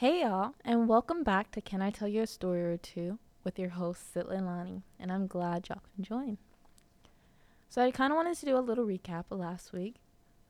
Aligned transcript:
Hey 0.00 0.22
y'all, 0.22 0.54
and 0.64 0.88
welcome 0.88 1.22
back 1.22 1.50
to 1.50 1.60
Can 1.60 1.82
I 1.82 1.90
Tell 1.90 2.08
You 2.08 2.22
a 2.22 2.26
Story 2.26 2.62
or 2.62 2.78
Two 2.78 3.18
with 3.44 3.58
your 3.58 3.68
host 3.68 4.14
Syd 4.14 4.28
Leilani, 4.28 4.80
and 4.98 5.12
I'm 5.12 5.26
glad 5.26 5.68
y'all 5.68 5.82
can 5.94 6.02
join. 6.02 6.38
So 7.68 7.82
I 7.82 7.90
kind 7.90 8.10
of 8.10 8.16
wanted 8.16 8.38
to 8.38 8.46
do 8.46 8.56
a 8.56 8.64
little 8.64 8.86
recap 8.86 9.24
of 9.30 9.38
last 9.38 9.74
week, 9.74 9.96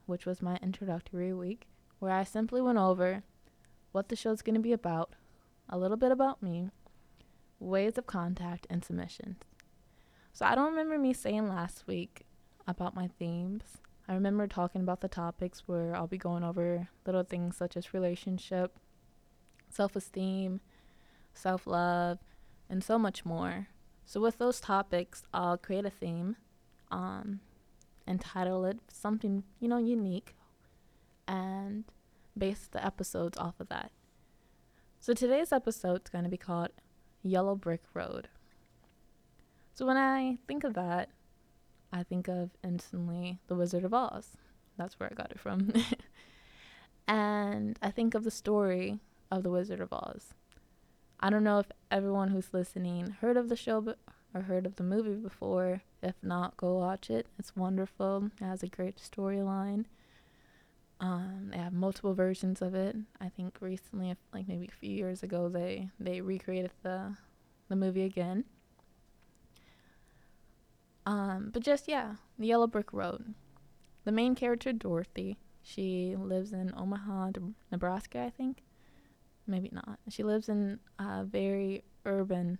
which 0.06 0.24
was 0.24 0.40
my 0.40 0.56
introductory 0.62 1.32
week, 1.32 1.66
where 1.98 2.12
I 2.12 2.22
simply 2.22 2.62
went 2.62 2.78
over 2.78 3.24
what 3.90 4.08
the 4.08 4.14
show's 4.14 4.40
going 4.40 4.54
to 4.54 4.60
be 4.60 4.70
about, 4.70 5.14
a 5.68 5.76
little 5.76 5.96
bit 5.96 6.12
about 6.12 6.40
me, 6.40 6.70
ways 7.58 7.98
of 7.98 8.06
contact, 8.06 8.68
and 8.70 8.84
submissions. 8.84 9.38
So 10.32 10.46
I 10.46 10.54
don't 10.54 10.70
remember 10.70 10.96
me 10.96 11.12
saying 11.12 11.48
last 11.48 11.88
week 11.88 12.22
about 12.68 12.94
my 12.94 13.08
themes. 13.18 13.78
I 14.06 14.14
remember 14.14 14.46
talking 14.46 14.82
about 14.82 15.00
the 15.00 15.08
topics 15.08 15.64
where 15.66 15.96
I'll 15.96 16.06
be 16.06 16.18
going 16.18 16.44
over 16.44 16.86
little 17.04 17.24
things 17.24 17.56
such 17.56 17.76
as 17.76 17.92
relationship, 17.92 18.78
self 19.70 19.96
esteem, 19.96 20.60
self 21.32 21.66
love, 21.66 22.18
and 22.68 22.84
so 22.84 22.98
much 22.98 23.24
more. 23.24 23.68
So, 24.04 24.20
with 24.20 24.38
those 24.38 24.60
topics, 24.60 25.22
I'll 25.32 25.56
create 25.56 25.86
a 25.86 25.90
theme, 25.90 26.36
um, 26.90 27.40
and 28.06 28.20
title 28.20 28.64
it 28.64 28.78
something, 28.88 29.44
you 29.60 29.68
know, 29.68 29.78
unique, 29.78 30.34
and 31.28 31.84
base 32.36 32.68
the 32.70 32.84
episodes 32.84 33.38
off 33.38 33.54
of 33.60 33.68
that. 33.68 33.92
So, 34.98 35.14
today's 35.14 35.52
episode 35.52 36.02
is 36.04 36.10
going 36.10 36.24
to 36.24 36.30
be 36.30 36.36
called 36.36 36.70
Yellow 37.22 37.54
Brick 37.54 37.82
Road. 37.94 38.28
So, 39.74 39.86
when 39.86 39.96
I 39.96 40.38
think 40.46 40.64
of 40.64 40.74
that, 40.74 41.10
I 41.92 42.02
think 42.02 42.28
of 42.28 42.50
instantly 42.62 43.38
The 43.46 43.54
Wizard 43.54 43.84
of 43.84 43.94
Oz. 43.94 44.36
That's 44.76 44.98
where 44.98 45.10
I 45.10 45.14
got 45.14 45.30
it 45.30 45.40
from. 45.40 45.72
and 47.08 47.78
I 47.82 47.90
think 47.90 48.14
of 48.14 48.24
the 48.24 48.30
story 48.30 49.00
of 49.30 49.42
The 49.42 49.50
Wizard 49.50 49.80
of 49.80 49.92
Oz. 49.92 50.34
I 51.20 51.30
don't 51.30 51.44
know 51.44 51.58
if 51.58 51.70
everyone 51.90 52.28
who's 52.28 52.54
listening 52.54 53.16
heard 53.20 53.36
of 53.36 53.48
the 53.48 53.56
show 53.56 53.80
be- 53.80 53.94
or 54.34 54.42
heard 54.42 54.64
of 54.64 54.76
the 54.76 54.82
movie 54.82 55.14
before. 55.14 55.82
If 56.02 56.14
not, 56.22 56.56
go 56.56 56.78
watch 56.78 57.10
it. 57.10 57.26
It's 57.38 57.54
wonderful. 57.54 58.30
It 58.40 58.44
has 58.44 58.62
a 58.62 58.68
great 58.68 58.96
storyline. 58.96 59.84
Um, 60.98 61.48
they 61.50 61.58
have 61.58 61.72
multiple 61.72 62.14
versions 62.14 62.62
of 62.62 62.74
it. 62.74 62.96
I 63.20 63.28
think 63.28 63.56
recently, 63.60 64.14
like 64.32 64.48
maybe 64.48 64.66
a 64.66 64.78
few 64.80 64.90
years 64.90 65.22
ago, 65.22 65.48
they 65.48 65.88
they 65.98 66.20
recreated 66.20 66.72
the 66.82 67.16
the 67.68 67.76
movie 67.76 68.04
again. 68.04 68.44
Um, 71.06 71.50
but 71.52 71.62
just 71.62 71.88
yeah, 71.88 72.16
the 72.38 72.46
Yellow 72.46 72.66
Brick 72.66 72.92
Road. 72.92 73.34
The 74.04 74.12
main 74.12 74.34
character 74.34 74.72
Dorothy, 74.72 75.38
she 75.62 76.16
lives 76.16 76.52
in 76.52 76.72
Omaha, 76.76 77.32
Nebraska, 77.70 78.20
I 78.20 78.30
think 78.30 78.62
maybe 79.50 79.70
not. 79.72 79.98
She 80.08 80.22
lives 80.22 80.48
in 80.48 80.78
a 80.98 81.24
very 81.24 81.84
urban. 82.06 82.58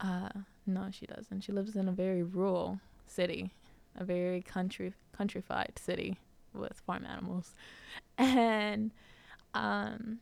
Uh, 0.00 0.28
no, 0.66 0.88
she 0.90 1.06
doesn't. 1.06 1.40
She 1.42 1.52
lives 1.52 1.76
in 1.76 1.88
a 1.88 1.92
very 1.92 2.22
rural 2.22 2.80
city, 3.06 3.50
a 3.96 4.04
very 4.04 4.42
country 4.42 4.92
countrified 5.16 5.72
city 5.78 6.18
with 6.52 6.80
farm 6.86 7.06
animals, 7.06 7.54
and 8.18 8.92
um, 9.54 10.18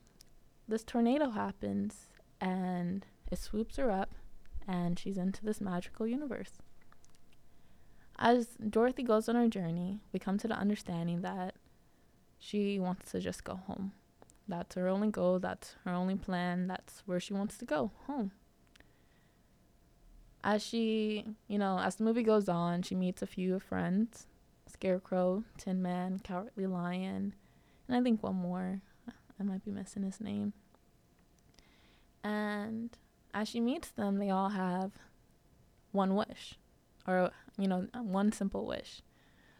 this 0.68 0.84
tornado 0.84 1.30
happens 1.30 2.06
and 2.40 3.06
it 3.30 3.38
swoops 3.38 3.76
her 3.76 3.90
up, 3.90 4.14
and 4.68 4.98
she's 4.98 5.16
into 5.16 5.44
this 5.44 5.60
magical 5.60 6.06
universe. 6.06 6.52
As 8.18 8.56
Dorothy 8.56 9.02
goes 9.02 9.28
on 9.28 9.34
her 9.34 9.48
journey, 9.48 10.00
we 10.12 10.18
come 10.18 10.38
to 10.38 10.48
the 10.48 10.54
understanding 10.54 11.20
that 11.22 11.54
she 12.38 12.78
wants 12.78 13.10
to 13.12 13.20
just 13.20 13.44
go 13.44 13.56
home. 13.66 13.92
That's 14.48 14.74
her 14.76 14.88
only 14.88 15.10
goal. 15.10 15.38
That's 15.38 15.74
her 15.84 15.92
only 15.92 16.16
plan. 16.16 16.66
That's 16.66 17.02
where 17.06 17.20
she 17.20 17.34
wants 17.34 17.58
to 17.58 17.64
go 17.64 17.90
home. 18.06 18.32
As 20.44 20.62
she, 20.62 21.24
you 21.48 21.58
know, 21.58 21.80
as 21.80 21.96
the 21.96 22.04
movie 22.04 22.22
goes 22.22 22.48
on, 22.48 22.82
she 22.82 22.94
meets 22.94 23.22
a 23.22 23.26
few 23.26 23.58
friends 23.58 24.26
Scarecrow, 24.68 25.44
Tin 25.58 25.82
Man, 25.82 26.20
Cowardly 26.20 26.66
Lion, 26.66 27.34
and 27.88 27.96
I 27.96 28.02
think 28.02 28.22
one 28.22 28.36
more. 28.36 28.82
I 29.38 29.42
might 29.42 29.64
be 29.64 29.70
missing 29.70 30.02
his 30.02 30.20
name. 30.20 30.52
And 32.24 32.96
as 33.34 33.48
she 33.48 33.60
meets 33.60 33.90
them, 33.90 34.18
they 34.18 34.30
all 34.30 34.50
have 34.50 34.92
one 35.92 36.14
wish, 36.14 36.58
or, 37.06 37.30
you 37.58 37.68
know, 37.68 37.86
one 37.94 38.32
simple 38.32 38.66
wish. 38.66 39.02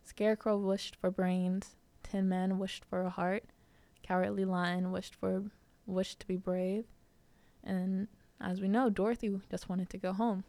Scarecrow 0.04 0.56
wished 0.56 0.96
for 0.96 1.10
brains, 1.10 1.76
Tin 2.02 2.28
Man 2.28 2.58
wished 2.58 2.84
for 2.84 3.02
a 3.02 3.10
heart, 3.10 3.44
Cowardly 4.06 4.44
Lion 4.44 4.92
wished 4.92 5.14
for 5.14 5.44
wished 5.86 6.20
to 6.20 6.26
be 6.26 6.36
brave, 6.36 6.84
and 7.64 8.08
as 8.40 8.60
we 8.60 8.68
know, 8.68 8.90
Dorothy 8.90 9.34
just 9.50 9.68
wanted 9.68 9.90
to 9.90 9.98
go 9.98 10.12
home. 10.12 10.44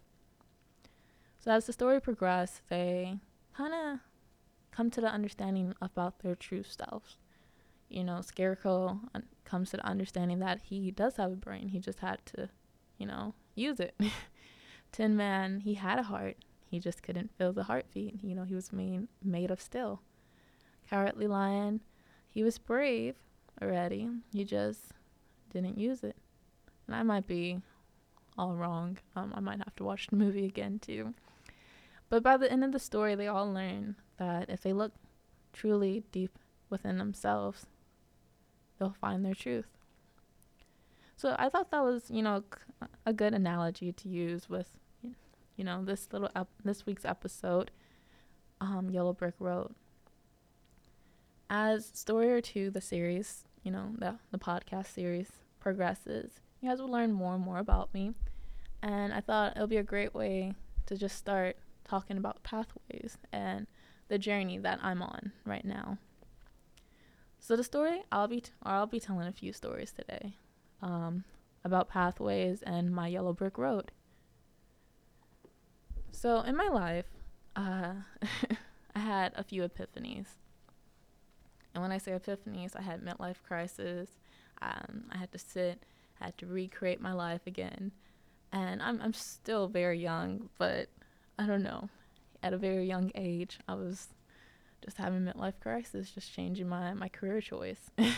So 1.39 1.51
as 1.51 1.65
the 1.65 1.73
story 1.73 2.01
progresses, 2.01 2.61
they 2.69 3.17
kind 3.55 3.73
of 3.73 3.99
come 4.71 4.91
to 4.91 5.01
the 5.01 5.07
understanding 5.07 5.73
about 5.81 6.19
their 6.19 6.35
true 6.35 6.63
selves. 6.63 7.17
You 7.89 8.03
know, 8.03 8.21
Scarecrow 8.21 8.99
uh, 9.15 9.21
comes 9.45 9.71
to 9.71 9.77
the 9.77 9.85
understanding 9.85 10.39
that 10.39 10.61
he 10.63 10.91
does 10.91 11.15
have 11.15 11.31
a 11.31 11.35
brain. 11.35 11.69
He 11.69 11.79
just 11.79 11.99
had 11.99 12.25
to, 12.27 12.49
you 12.97 13.05
know, 13.05 13.33
use 13.55 13.79
it. 13.79 13.95
Tin 14.91 15.15
Man, 15.15 15.61
he 15.61 15.75
had 15.75 15.99
a 15.99 16.03
heart. 16.03 16.37
He 16.69 16.79
just 16.79 17.01
couldn't 17.01 17.31
feel 17.37 17.53
the 17.53 17.63
heartbeat. 17.63 18.23
You 18.23 18.35
know, 18.35 18.43
he 18.43 18.55
was 18.55 18.73
made 18.73 19.07
made 19.23 19.51
of 19.51 19.61
steel. 19.61 20.01
Cowardly 20.89 21.27
Lion, 21.27 21.81
he 22.29 22.43
was 22.43 22.57
brave, 22.57 23.15
already. 23.61 24.09
You 24.31 24.45
just 24.45 24.81
didn't 25.51 25.77
use 25.77 26.03
it. 26.03 26.15
And 26.85 26.95
I 26.95 27.03
might 27.03 27.27
be 27.27 27.61
all 28.37 28.55
wrong. 28.55 28.97
Um, 29.15 29.33
I 29.35 29.39
might 29.39 29.59
have 29.59 29.75
to 29.77 29.83
watch 29.83 30.07
the 30.07 30.15
movie 30.15 30.45
again 30.45 30.79
too. 30.79 31.13
But 32.09 32.23
by 32.23 32.37
the 32.37 32.51
end 32.51 32.63
of 32.63 32.71
the 32.71 32.79
story, 32.79 33.15
they 33.15 33.27
all 33.27 33.51
learn 33.51 33.95
that 34.17 34.49
if 34.49 34.61
they 34.61 34.73
look 34.73 34.93
truly 35.53 36.03
deep 36.11 36.37
within 36.69 36.97
themselves, 36.97 37.65
they'll 38.77 38.95
find 39.01 39.25
their 39.25 39.33
truth. 39.35 39.67
So 41.17 41.35
I 41.39 41.49
thought 41.49 41.71
that 41.71 41.83
was, 41.83 42.09
you 42.09 42.21
know, 42.21 42.43
a 43.05 43.11
good 43.11 43.33
analogy 43.33 43.91
to 43.91 44.07
use 44.07 44.47
with, 44.47 44.77
you 45.55 45.63
know, 45.63 45.83
this 45.83 46.07
little 46.11 46.29
ep- 46.35 46.47
this 46.63 46.85
week's 46.85 47.05
episode, 47.05 47.71
um, 48.61 48.89
Yellow 48.91 49.13
Brick 49.13 49.33
Road. 49.39 49.73
As 51.49 51.91
story 51.93 52.31
or 52.31 52.41
two, 52.41 52.69
the 52.69 52.81
series 52.81 53.45
you 53.67 53.73
know, 53.73 53.91
the, 53.97 54.15
the 54.31 54.37
podcast 54.37 54.85
series 54.93 55.27
progresses, 55.59 56.39
you 56.61 56.69
guys 56.69 56.79
will 56.79 56.87
learn 56.89 57.11
more 57.11 57.35
and 57.35 57.43
more 57.43 57.57
about 57.57 57.93
me. 57.93 58.13
And 58.81 59.13
I 59.13 59.19
thought 59.19 59.57
it 59.57 59.59
would 59.59 59.69
be 59.69 59.75
a 59.75 59.83
great 59.83 60.15
way 60.15 60.53
to 60.85 60.95
just 60.95 61.17
start 61.17 61.57
talking 61.83 62.15
about 62.17 62.43
pathways 62.43 63.17
and 63.33 63.67
the 64.07 64.17
journey 64.17 64.57
that 64.59 64.79
I'm 64.81 65.01
on 65.01 65.33
right 65.45 65.65
now. 65.65 65.97
So 67.41 67.57
the 67.57 67.63
story 67.63 68.03
I'll 68.09 68.29
be 68.29 68.39
t- 68.39 68.51
I'll 68.63 68.87
be 68.87 69.01
telling 69.01 69.27
a 69.27 69.33
few 69.33 69.51
stories 69.51 69.91
today 69.91 70.31
um, 70.81 71.25
about 71.65 71.89
pathways 71.89 72.61
and 72.61 72.89
my 72.89 73.09
yellow 73.09 73.33
brick 73.33 73.57
road. 73.57 73.91
So 76.11 76.39
in 76.39 76.55
my 76.55 76.69
life, 76.69 77.07
uh, 77.57 77.95
I 78.95 78.99
had 78.99 79.33
a 79.35 79.43
few 79.43 79.63
epiphanies. 79.63 80.27
And 81.77 81.83
when 81.83 81.91
I 81.91 81.99
say 81.99 82.13
epiphanies, 82.13 82.75
I 82.75 82.81
had 82.81 83.05
midlife 83.05 83.43
crisis. 83.47 84.09
Um, 84.63 85.03
I 85.11 85.17
had 85.19 85.31
to 85.31 85.37
sit, 85.37 85.83
I 86.19 86.25
had 86.25 86.37
to 86.39 86.47
recreate 86.47 86.99
my 86.99 87.13
life 87.13 87.41
again. 87.45 87.91
And 88.51 88.81
I'm 88.81 88.99
I'm 88.99 89.13
still 89.13 89.67
very 89.67 89.99
young, 89.99 90.49
but 90.57 90.89
I 91.37 91.45
don't 91.45 91.61
know. 91.61 91.87
At 92.41 92.53
a 92.53 92.57
very 92.57 92.87
young 92.87 93.11
age, 93.13 93.59
I 93.67 93.75
was 93.75 94.07
just 94.83 94.97
having 94.97 95.21
midlife 95.21 95.59
crisis, 95.59 96.09
just 96.09 96.33
changing 96.33 96.67
my 96.67 96.95
my 96.95 97.09
career 97.09 97.41
choice. 97.41 97.91
I 97.99 98.15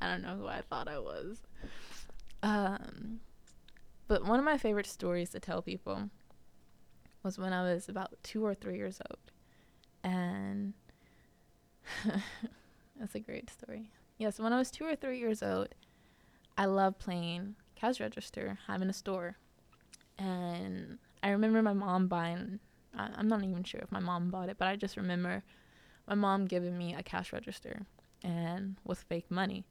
don't 0.00 0.22
know 0.22 0.34
who 0.34 0.48
I 0.48 0.62
thought 0.62 0.88
I 0.88 0.98
was. 0.98 1.38
Um, 2.42 3.20
but 4.08 4.24
one 4.24 4.40
of 4.40 4.44
my 4.44 4.58
favorite 4.58 4.88
stories 4.88 5.30
to 5.30 5.38
tell 5.38 5.62
people 5.62 6.10
was 7.22 7.38
when 7.38 7.52
I 7.52 7.62
was 7.62 7.88
about 7.88 8.16
two 8.24 8.44
or 8.44 8.54
three 8.56 8.76
years 8.76 9.00
old, 9.08 9.30
and 10.02 10.74
That's 12.98 13.14
a 13.14 13.20
great 13.20 13.50
story. 13.50 13.90
Yes, 14.18 14.38
when 14.38 14.52
I 14.52 14.58
was 14.58 14.70
two 14.70 14.84
or 14.84 14.96
three 14.96 15.18
years 15.18 15.42
old, 15.42 15.68
I 16.56 16.64
loved 16.64 16.98
playing 16.98 17.56
cash 17.74 18.00
register, 18.00 18.58
having 18.66 18.88
a 18.88 18.92
store. 18.92 19.36
And 20.18 20.98
I 21.22 21.30
remember 21.30 21.62
my 21.62 21.74
mom 21.74 22.08
buying, 22.08 22.60
I, 22.96 23.10
I'm 23.14 23.28
not 23.28 23.44
even 23.44 23.64
sure 23.64 23.80
if 23.80 23.92
my 23.92 24.00
mom 24.00 24.30
bought 24.30 24.48
it, 24.48 24.56
but 24.58 24.68
I 24.68 24.76
just 24.76 24.96
remember 24.96 25.42
my 26.08 26.14
mom 26.14 26.46
giving 26.46 26.78
me 26.78 26.94
a 26.94 27.02
cash 27.02 27.32
register 27.32 27.82
and 28.22 28.76
with 28.84 29.00
fake 29.00 29.30
money. 29.30 29.64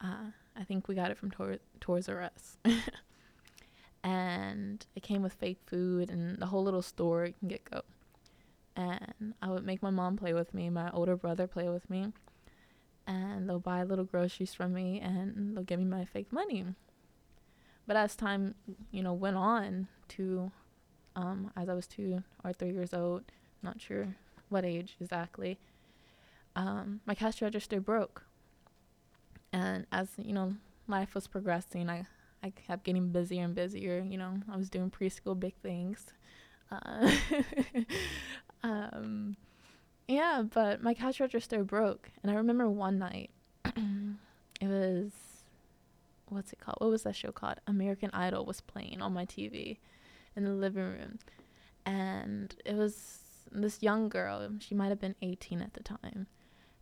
Uh, 0.00 0.30
I 0.56 0.64
think 0.64 0.86
we 0.86 0.94
got 0.94 1.10
it 1.10 1.18
from 1.18 1.30
Tor- 1.30 1.58
Toys 1.80 2.08
R 2.08 2.22
Us. 2.22 2.58
and 4.04 4.86
it 4.94 5.02
came 5.02 5.22
with 5.22 5.32
fake 5.32 5.58
food 5.66 6.10
and 6.10 6.38
the 6.38 6.46
whole 6.46 6.62
little 6.62 6.82
store 6.82 7.30
can 7.40 7.48
get 7.48 7.64
go 7.68 7.82
and 8.76 9.34
I 9.42 9.50
would 9.50 9.64
make 9.66 9.82
my 9.82 9.90
mom 9.90 10.16
play 10.16 10.34
with 10.34 10.54
me, 10.54 10.70
my 10.70 10.90
older 10.92 11.16
brother 11.16 11.46
play 11.48 11.68
with 11.70 11.88
me. 11.90 12.12
and 13.06 13.48
they'll 13.48 13.58
buy 13.60 13.82
little 13.84 14.04
groceries 14.04 14.54
from 14.54 14.72
me 14.74 15.00
and 15.00 15.56
they'll 15.56 15.64
give 15.64 15.78
me 15.80 15.84
my 15.86 16.04
fake 16.04 16.32
money. 16.32 16.64
But 17.86 17.96
as 17.96 18.16
time, 18.16 18.54
you 18.90 19.02
know, 19.02 19.12
went 19.12 19.36
on 19.36 19.88
to, 20.08 20.50
um, 21.16 21.52
as 21.56 21.68
I 21.68 21.74
was 21.74 21.86
two 21.86 22.24
or 22.44 22.52
three 22.52 22.72
years 22.72 22.94
old, 22.94 23.24
not 23.62 23.80
sure 23.80 24.16
what 24.48 24.64
age 24.64 24.96
exactly, 25.00 25.58
um, 26.56 27.00
my 27.06 27.14
cash 27.14 27.42
register 27.42 27.80
broke. 27.80 28.24
And 29.52 29.86
as, 29.92 30.08
you 30.18 30.32
know, 30.32 30.54
life 30.88 31.14
was 31.14 31.26
progressing, 31.26 31.88
I, 31.88 32.06
I 32.42 32.50
kept 32.50 32.84
getting 32.84 33.08
busier 33.10 33.44
and 33.44 33.54
busier. 33.54 34.00
You 34.08 34.18
know, 34.18 34.34
I 34.50 34.56
was 34.56 34.68
doing 34.70 34.90
preschool 34.90 35.38
big 35.38 35.54
things. 35.62 36.06
Uh, 36.70 37.10
um, 38.66 39.36
yeah, 40.08 40.42
but 40.42 40.82
my 40.82 40.94
cash 40.94 41.20
register 41.20 41.62
broke. 41.62 42.10
And 42.22 42.30
I 42.30 42.34
remember 42.34 42.68
one 42.68 42.98
night, 42.98 43.30
it 43.64 44.68
was, 44.68 45.12
what's 46.28 46.52
it 46.52 46.58
called? 46.60 46.78
What 46.80 46.90
was 46.90 47.04
that 47.04 47.14
show 47.14 47.32
called? 47.32 47.60
American 47.66 48.10
Idol 48.12 48.44
was 48.44 48.60
playing 48.60 49.00
on 49.00 49.12
my 49.12 49.24
TV 49.24 49.78
in 50.34 50.44
the 50.44 50.50
living 50.50 50.84
room. 50.84 51.18
And 51.84 52.54
it 52.64 52.74
was 52.74 53.20
this 53.52 53.82
young 53.82 54.08
girl, 54.08 54.48
she 54.58 54.74
might 54.74 54.88
have 54.88 55.00
been 55.00 55.14
18 55.22 55.62
at 55.62 55.74
the 55.74 55.82
time. 55.82 56.26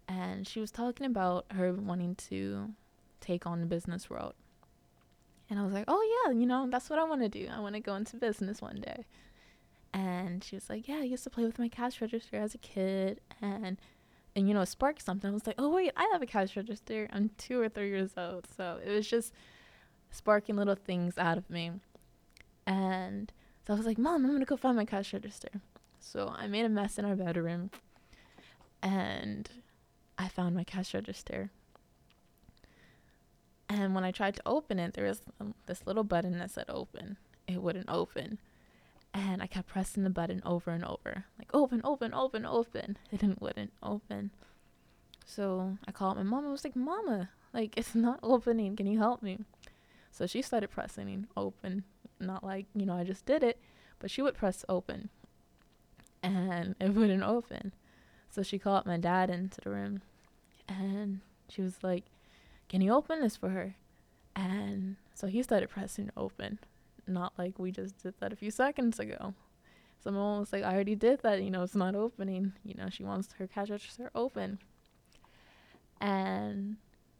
And 0.08 0.46
she 0.48 0.60
was 0.60 0.70
talking 0.70 1.06
about 1.06 1.46
her 1.50 1.72
wanting 1.72 2.14
to 2.28 2.70
take 3.20 3.46
on 3.46 3.60
the 3.60 3.66
business 3.66 4.08
world. 4.08 4.34
And 5.50 5.58
I 5.58 5.62
was 5.62 5.74
like, 5.74 5.84
oh, 5.88 6.24
yeah, 6.26 6.32
you 6.32 6.46
know, 6.46 6.66
that's 6.70 6.88
what 6.88 6.98
I 6.98 7.04
want 7.04 7.20
to 7.20 7.28
do. 7.28 7.48
I 7.54 7.60
want 7.60 7.74
to 7.74 7.80
go 7.80 7.94
into 7.94 8.16
business 8.16 8.62
one 8.62 8.80
day. 8.80 9.04
And 9.94 10.42
she 10.42 10.56
was 10.56 10.68
like, 10.68 10.88
yeah, 10.88 10.96
I 10.96 11.04
used 11.04 11.22
to 11.22 11.30
play 11.30 11.44
with 11.44 11.58
my 11.58 11.68
cash 11.68 12.00
register 12.00 12.36
as 12.36 12.52
a 12.52 12.58
kid. 12.58 13.20
And, 13.40 13.78
and 14.34 14.48
you 14.48 14.52
know, 14.52 14.64
sparked 14.64 15.00
something. 15.00 15.30
I 15.30 15.32
was 15.32 15.46
like, 15.46 15.54
oh, 15.56 15.70
wait, 15.70 15.92
I 15.96 16.10
have 16.12 16.20
a 16.20 16.26
cash 16.26 16.56
register. 16.56 17.08
I'm 17.12 17.30
two 17.38 17.60
or 17.60 17.68
three 17.68 17.90
years 17.90 18.10
old. 18.16 18.48
So 18.56 18.80
it 18.84 18.90
was 18.90 19.08
just 19.08 19.32
sparking 20.10 20.56
little 20.56 20.74
things 20.74 21.16
out 21.16 21.38
of 21.38 21.48
me. 21.48 21.70
And 22.66 23.32
so 23.64 23.72
I 23.72 23.76
was 23.76 23.86
like, 23.86 23.98
Mom, 23.98 24.26
I'm 24.26 24.38
to 24.40 24.44
go 24.44 24.56
find 24.56 24.76
my 24.76 24.84
cash 24.84 25.12
register. 25.12 25.60
So 26.00 26.34
I 26.36 26.48
made 26.48 26.64
a 26.64 26.68
mess 26.68 26.98
in 26.98 27.04
our 27.04 27.14
bedroom. 27.14 27.70
And 28.82 29.48
I 30.18 30.26
found 30.26 30.56
my 30.56 30.64
cash 30.64 30.92
register. 30.92 31.50
And 33.68 33.94
when 33.94 34.04
I 34.04 34.10
tried 34.10 34.34
to 34.34 34.42
open 34.44 34.80
it, 34.80 34.94
there 34.94 35.06
was 35.06 35.22
um, 35.40 35.54
this 35.66 35.86
little 35.86 36.04
button 36.04 36.36
that 36.38 36.50
said 36.50 36.66
open. 36.68 37.16
It 37.46 37.62
wouldn't 37.62 37.88
open. 37.88 38.38
And 39.16 39.40
I 39.40 39.46
kept 39.46 39.68
pressing 39.68 40.02
the 40.02 40.10
button 40.10 40.42
over 40.44 40.72
and 40.72 40.84
over, 40.84 41.24
like 41.38 41.48
open, 41.54 41.80
open, 41.84 42.12
open, 42.12 42.44
open. 42.44 42.98
It 43.12 43.20
didn't 43.20 43.40
wouldn't 43.40 43.72
open. 43.80 44.32
So 45.24 45.78
I 45.86 45.92
called 45.92 46.16
my 46.16 46.24
mom. 46.24 46.46
I 46.46 46.50
was 46.50 46.64
like, 46.64 46.74
Mama, 46.76 47.30
like 47.52 47.74
it's 47.76 47.94
not 47.94 48.18
opening. 48.24 48.74
Can 48.74 48.86
you 48.86 48.98
help 48.98 49.22
me? 49.22 49.38
So 50.10 50.26
she 50.26 50.42
started 50.42 50.70
pressing 50.70 51.26
open, 51.36 51.84
not 52.20 52.42
like 52.44 52.66
you 52.74 52.84
know 52.86 52.94
I 52.94 53.04
just 53.04 53.24
did 53.24 53.42
it, 53.44 53.58
but 54.00 54.10
she 54.10 54.20
would 54.20 54.34
press 54.34 54.64
open, 54.68 55.10
and 56.22 56.74
it 56.80 56.88
wouldn't 56.94 57.22
open. 57.22 57.72
So 58.30 58.42
she 58.42 58.58
called 58.58 58.84
my 58.84 58.96
dad 58.96 59.30
into 59.30 59.60
the 59.60 59.70
room, 59.70 60.02
and 60.68 61.20
she 61.48 61.62
was 61.62 61.82
like, 61.82 62.04
"Can 62.68 62.80
you 62.80 62.92
open 62.92 63.20
this 63.20 63.36
for 63.36 63.50
her?" 63.50 63.76
And 64.34 64.96
so 65.14 65.28
he 65.28 65.42
started 65.42 65.70
pressing 65.70 66.10
open, 66.16 66.58
not 67.06 67.32
like 67.38 67.58
we 67.58 67.70
just 67.70 68.02
did 68.02 68.14
that 68.20 68.32
a 68.32 68.36
few 68.36 68.50
seconds 68.50 68.98
ago. 68.98 69.34
Someone 70.02 70.40
was 70.40 70.52
like, 70.52 70.64
I 70.64 70.74
already 70.74 70.94
did 70.94 71.20
that, 71.22 71.42
you 71.42 71.50
know, 71.50 71.62
it's 71.62 71.74
not 71.74 71.94
opening. 71.94 72.52
You 72.62 72.74
know, 72.74 72.88
she 72.90 73.04
wants 73.04 73.32
her 73.38 73.46
cash 73.46 73.70
register 73.70 74.10
open. 74.14 74.58
And 76.00 76.76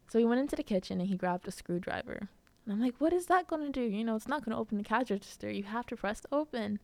so 0.08 0.18
he 0.18 0.24
went 0.24 0.40
into 0.40 0.56
the 0.56 0.62
kitchen 0.62 1.00
and 1.00 1.08
he 1.08 1.16
grabbed 1.16 1.48
a 1.48 1.50
screwdriver. 1.50 2.28
And 2.64 2.72
I'm 2.72 2.80
like, 2.80 2.94
what 2.98 3.12
is 3.12 3.26
that 3.26 3.46
going 3.46 3.64
to 3.64 3.72
do? 3.72 3.82
You 3.82 4.04
know, 4.04 4.16
it's 4.16 4.28
not 4.28 4.44
going 4.44 4.54
to 4.54 4.60
open 4.60 4.76
the 4.78 4.84
cash 4.84 5.10
register. 5.10 5.50
You 5.50 5.64
have 5.64 5.86
to 5.86 5.96
press 5.96 6.22
open. 6.30 6.78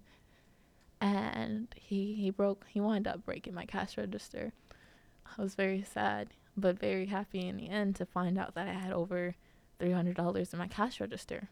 And 1.01 1.69
he, 1.77 2.15
he 2.15 2.31
broke, 2.31 2.67
he 2.69 2.81
wound 2.81 3.07
up 3.07 3.25
breaking 3.25 3.55
my 3.55 3.67
cash 3.67 3.99
register. 3.99 4.53
I 5.27 5.43
was 5.43 5.55
very 5.55 5.83
sad, 5.83 6.29
but 6.57 6.79
very 6.79 7.07
happy 7.07 7.47
in 7.47 7.57
the 7.57 7.69
end 7.69 7.97
to 7.97 8.07
find 8.07 8.39
out 8.39 8.55
that 8.55 8.69
I 8.69 8.73
had 8.73 8.93
over 8.93 9.35
$300 9.81 10.53
in 10.53 10.59
my 10.59 10.67
cash 10.67 11.01
register. 11.01 11.49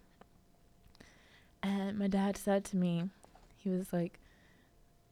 And 1.62 1.98
my 1.98 2.06
dad 2.06 2.36
said 2.36 2.64
to 2.66 2.76
me, 2.76 3.10
he 3.56 3.70
was 3.70 3.92
like, 3.92 4.20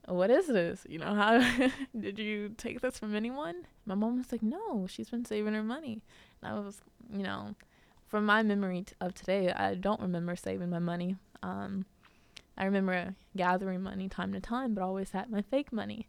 what 0.07 0.31
is 0.31 0.47
this? 0.47 0.87
You 0.89 0.99
know, 0.99 1.15
how 1.15 1.69
did 1.99 2.19
you 2.19 2.55
take 2.57 2.81
this 2.81 2.99
from 2.99 3.15
anyone? 3.15 3.67
My 3.85 3.95
mom 3.95 4.19
was 4.19 4.31
like, 4.31 4.43
no, 4.43 4.87
she's 4.87 5.11
been 5.11 5.25
saving 5.25 5.55
her 5.55 5.63
money. 5.63 6.03
And 6.43 6.53
I 6.53 6.59
was, 6.59 6.81
you 7.13 7.23
know, 7.23 7.55
from 8.07 8.25
my 8.25 8.43
memory 8.43 8.83
t- 8.83 8.95
of 9.01 9.15
today, 9.15 9.53
I 9.53 9.75
don't 9.75 10.01
remember 10.01 10.37
saving 10.37 10.71
my 10.71 10.79
money. 10.79 11.17
Um, 11.43 11.87
I 12.57 12.65
remember 12.65 13.15
gathering 13.37 13.83
money 13.83 14.09
time 14.09 14.33
to 14.33 14.41
time, 14.41 14.75
but 14.75 14.83
always 14.83 15.11
had 15.11 15.31
my 15.31 15.43
fake 15.43 15.73
money. 15.73 16.09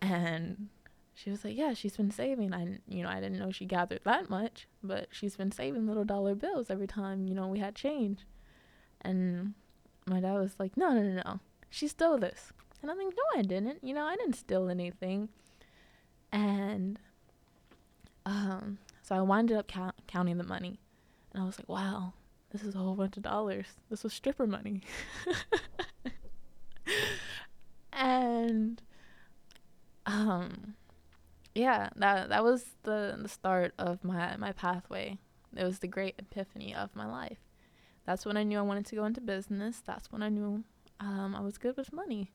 And 0.00 0.68
she 1.14 1.30
was 1.30 1.44
like, 1.44 1.56
yeah, 1.56 1.74
she's 1.74 1.96
been 1.96 2.10
saving. 2.10 2.54
I, 2.54 2.78
you 2.88 3.02
know, 3.02 3.08
I 3.08 3.20
didn't 3.20 3.38
know 3.38 3.50
she 3.50 3.66
gathered 3.66 4.00
that 4.04 4.30
much, 4.30 4.66
but 4.82 5.08
she's 5.10 5.36
been 5.36 5.52
saving 5.52 5.86
little 5.86 6.04
dollar 6.04 6.34
bills 6.34 6.70
every 6.70 6.86
time, 6.86 7.26
you 7.26 7.34
know, 7.34 7.48
we 7.48 7.58
had 7.58 7.74
change. 7.74 8.20
And 9.02 9.54
my 10.06 10.20
dad 10.20 10.34
was 10.34 10.54
like, 10.58 10.76
no, 10.76 10.90
no, 10.90 11.02
no, 11.02 11.22
no. 11.24 11.40
She 11.70 11.88
stole 11.88 12.18
this. 12.18 12.52
And 12.80 12.90
I'm 12.90 12.98
like, 12.98 13.08
no, 13.08 13.38
I 13.38 13.42
didn't. 13.42 13.82
You 13.82 13.94
know, 13.94 14.04
I 14.04 14.16
didn't 14.16 14.36
steal 14.36 14.68
anything. 14.68 15.28
And 16.32 16.98
um, 18.26 18.78
so 19.02 19.14
I 19.14 19.20
winded 19.20 19.56
up 19.56 19.68
count- 19.68 20.06
counting 20.06 20.38
the 20.38 20.44
money. 20.44 20.78
And 21.32 21.42
I 21.42 21.46
was 21.46 21.58
like, 21.58 21.68
wow, 21.68 22.12
this 22.50 22.62
is 22.62 22.74
a 22.74 22.78
whole 22.78 22.94
bunch 22.94 23.16
of 23.16 23.22
dollars. 23.22 23.66
This 23.90 24.04
was 24.04 24.12
stripper 24.12 24.46
money. 24.46 24.82
and 27.92 28.82
um 30.06 30.74
yeah, 31.54 31.90
that 31.96 32.30
that 32.30 32.42
was 32.42 32.64
the 32.82 33.18
the 33.20 33.28
start 33.28 33.74
of 33.78 34.02
my 34.02 34.36
my 34.36 34.52
pathway. 34.52 35.18
It 35.54 35.64
was 35.64 35.80
the 35.80 35.86
great 35.86 36.14
epiphany 36.18 36.74
of 36.74 36.94
my 36.96 37.06
life 37.06 37.38
that's 38.04 38.26
when 38.26 38.36
I 38.36 38.42
knew 38.42 38.58
I 38.58 38.62
wanted 38.62 38.86
to 38.86 38.96
go 38.96 39.04
into 39.04 39.20
business. 39.20 39.82
That's 39.84 40.10
when 40.10 40.22
I 40.22 40.28
knew 40.28 40.64
um, 41.00 41.34
I 41.36 41.40
was 41.40 41.58
good 41.58 41.76
with 41.76 41.92
money. 41.92 42.32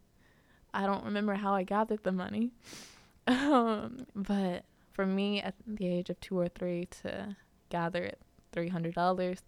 I 0.74 0.86
don't 0.86 1.06
remember 1.06 1.36
how 1.36 1.54
I 1.54 1.64
gathered 1.64 2.04
the 2.04 2.12
money, 2.12 2.52
um, 3.28 4.06
but 4.16 4.66
for 4.92 5.06
me 5.06 5.42
at 5.42 5.56
the 5.66 5.88
age 5.88 6.10
of 6.10 6.20
two 6.20 6.38
or 6.38 6.48
three 6.48 6.88
to 7.02 7.36
gather 7.70 8.04
it 8.04 8.20
three 8.52 8.70
hundred 8.70 8.96
dollars, 8.96 9.42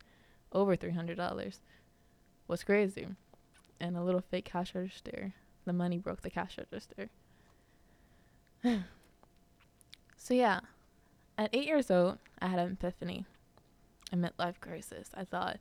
over 0.51 0.75
three 0.75 0.91
hundred 0.91 1.17
dollars, 1.17 1.61
was 2.47 2.63
crazy. 2.63 3.07
And 3.81 3.95
a 3.95 4.03
little 4.03 4.21
fake 4.21 4.45
cash 4.45 4.75
register. 4.75 5.33
The 5.65 5.73
money 5.73 5.97
broke 5.97 6.21
the 6.21 6.29
cash 6.29 6.57
register. 6.57 7.09
so 10.17 10.33
yeah, 10.33 10.59
at 11.37 11.49
eight 11.53 11.65
years 11.65 11.89
old, 11.89 12.17
I 12.41 12.47
had 12.47 12.59
an 12.59 12.73
epiphany, 12.73 13.25
a 14.11 14.17
midlife 14.17 14.59
crisis. 14.59 15.09
I 15.13 15.23
thought 15.23 15.59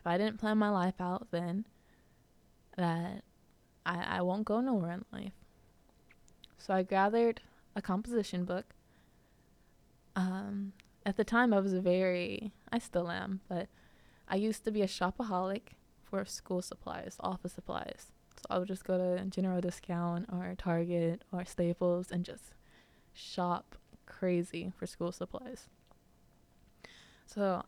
if 0.00 0.06
I 0.06 0.16
didn't 0.16 0.38
plan 0.38 0.56
my 0.56 0.70
life 0.70 0.98
out 0.98 1.28
then, 1.30 1.66
that 2.76 3.22
I, 3.84 4.18
I 4.18 4.22
won't 4.22 4.46
go 4.46 4.60
nowhere 4.60 4.92
in 4.92 5.04
life. 5.12 5.32
So 6.56 6.72
I 6.72 6.82
gathered 6.82 7.42
a 7.76 7.82
composition 7.82 8.44
book. 8.44 8.64
Um, 10.16 10.72
at 11.04 11.16
the 11.16 11.24
time, 11.24 11.52
I 11.52 11.60
was 11.60 11.74
very, 11.74 12.52
I 12.72 12.78
still 12.78 13.10
am, 13.10 13.40
but 13.48 13.68
I 14.26 14.36
used 14.36 14.64
to 14.64 14.70
be 14.70 14.82
a 14.82 14.86
shopaholic 14.86 15.74
for 16.02 16.24
school 16.24 16.62
supplies, 16.62 17.16
office 17.20 17.52
supplies. 17.52 18.06
So 18.36 18.46
I 18.48 18.58
would 18.58 18.68
just 18.68 18.84
go 18.84 18.96
to 18.96 19.24
General 19.26 19.60
Discount 19.60 20.26
or 20.32 20.54
Target 20.56 21.22
or 21.30 21.44
Staples 21.44 22.10
and 22.10 22.24
just 22.24 22.54
shop 23.12 23.76
crazy 24.06 24.72
for 24.78 24.86
school 24.86 25.12
supplies. 25.12 25.68
So 27.26 27.64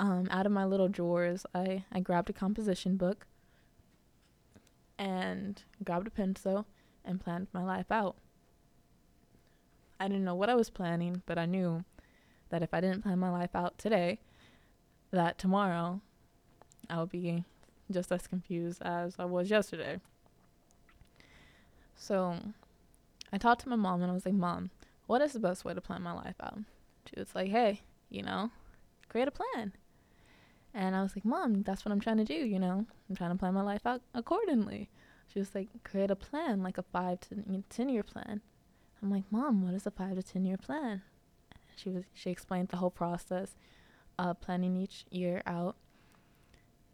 um, 0.00 0.26
out 0.30 0.46
of 0.46 0.52
my 0.52 0.64
little 0.64 0.88
drawers, 0.88 1.46
I, 1.54 1.84
I 1.92 2.00
grabbed 2.00 2.30
a 2.30 2.32
composition 2.32 2.96
book 2.96 3.26
and 4.98 5.62
grabbed 5.82 6.06
a 6.06 6.10
pencil 6.10 6.66
and 7.04 7.20
planned 7.20 7.48
my 7.52 7.62
life 7.62 7.90
out. 7.90 8.16
I 10.00 10.08
didn't 10.08 10.24
know 10.24 10.34
what 10.34 10.50
I 10.50 10.54
was 10.54 10.70
planning, 10.70 11.22
but 11.26 11.38
I 11.38 11.46
knew 11.46 11.84
that 12.50 12.62
if 12.62 12.74
I 12.74 12.80
didn't 12.80 13.02
plan 13.02 13.18
my 13.18 13.30
life 13.30 13.54
out 13.54 13.78
today, 13.78 14.18
that 15.10 15.38
tomorrow 15.38 16.00
I 16.90 17.00
would 17.00 17.10
be 17.10 17.44
just 17.90 18.10
as 18.10 18.26
confused 18.26 18.82
as 18.82 19.14
I 19.18 19.24
was 19.24 19.50
yesterday. 19.50 20.00
So 21.96 22.38
I 23.32 23.38
talked 23.38 23.62
to 23.62 23.68
my 23.68 23.76
mom 23.76 24.02
and 24.02 24.10
I 24.10 24.14
was 24.14 24.26
like, 24.26 24.34
Mom, 24.34 24.70
what 25.06 25.22
is 25.22 25.32
the 25.32 25.40
best 25.40 25.64
way 25.64 25.74
to 25.74 25.80
plan 25.80 26.02
my 26.02 26.12
life 26.12 26.36
out? 26.40 26.58
She 27.06 27.18
was 27.18 27.34
like, 27.34 27.50
Hey, 27.50 27.82
you 28.10 28.22
know, 28.22 28.50
create 29.08 29.28
a 29.28 29.32
plan. 29.32 29.72
And 30.74 30.96
I 30.96 31.02
was 31.02 31.14
like, 31.14 31.24
Mom, 31.24 31.62
that's 31.62 31.84
what 31.84 31.92
I'm 31.92 32.00
trying 32.00 32.16
to 32.16 32.24
do, 32.24 32.34
you 32.34 32.58
know? 32.58 32.84
I'm 33.08 33.16
trying 33.16 33.30
to 33.30 33.36
plan 33.36 33.54
my 33.54 33.62
life 33.62 33.86
out 33.86 34.02
accordingly. 34.12 34.90
She 35.32 35.38
was 35.38 35.54
like, 35.54 35.68
create 35.84 36.10
a 36.10 36.16
plan, 36.16 36.62
like 36.62 36.78
a 36.78 36.82
five 36.82 37.20
to 37.20 37.62
ten 37.70 37.88
year 37.88 38.02
plan. 38.02 38.40
I'm 39.02 39.10
like, 39.10 39.24
Mom, 39.30 39.64
what 39.64 39.74
is 39.74 39.86
a 39.86 39.90
five 39.90 40.16
to 40.16 40.22
ten 40.22 40.44
year 40.44 40.56
plan? 40.56 41.02
she 41.76 41.90
was 41.90 42.04
she 42.12 42.30
explained 42.30 42.68
the 42.68 42.76
whole 42.76 42.90
process 42.90 43.56
of 44.18 44.40
planning 44.40 44.76
each 44.76 45.04
year 45.10 45.42
out. 45.46 45.76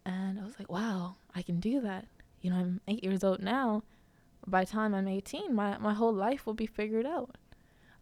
And 0.05 0.39
I 0.39 0.43
was 0.43 0.57
like, 0.57 0.71
wow, 0.71 1.15
I 1.35 1.43
can 1.43 1.59
do 1.59 1.79
that. 1.81 2.07
You 2.41 2.49
know, 2.49 2.57
I'm 2.57 2.81
eight 2.87 3.03
years 3.03 3.23
old 3.23 3.41
now. 3.41 3.83
By 4.47 4.63
the 4.63 4.71
time 4.71 4.95
I'm 4.95 5.07
18, 5.07 5.53
my, 5.53 5.77
my 5.77 5.93
whole 5.93 6.13
life 6.13 6.47
will 6.47 6.55
be 6.55 6.65
figured 6.65 7.05
out. 7.05 7.35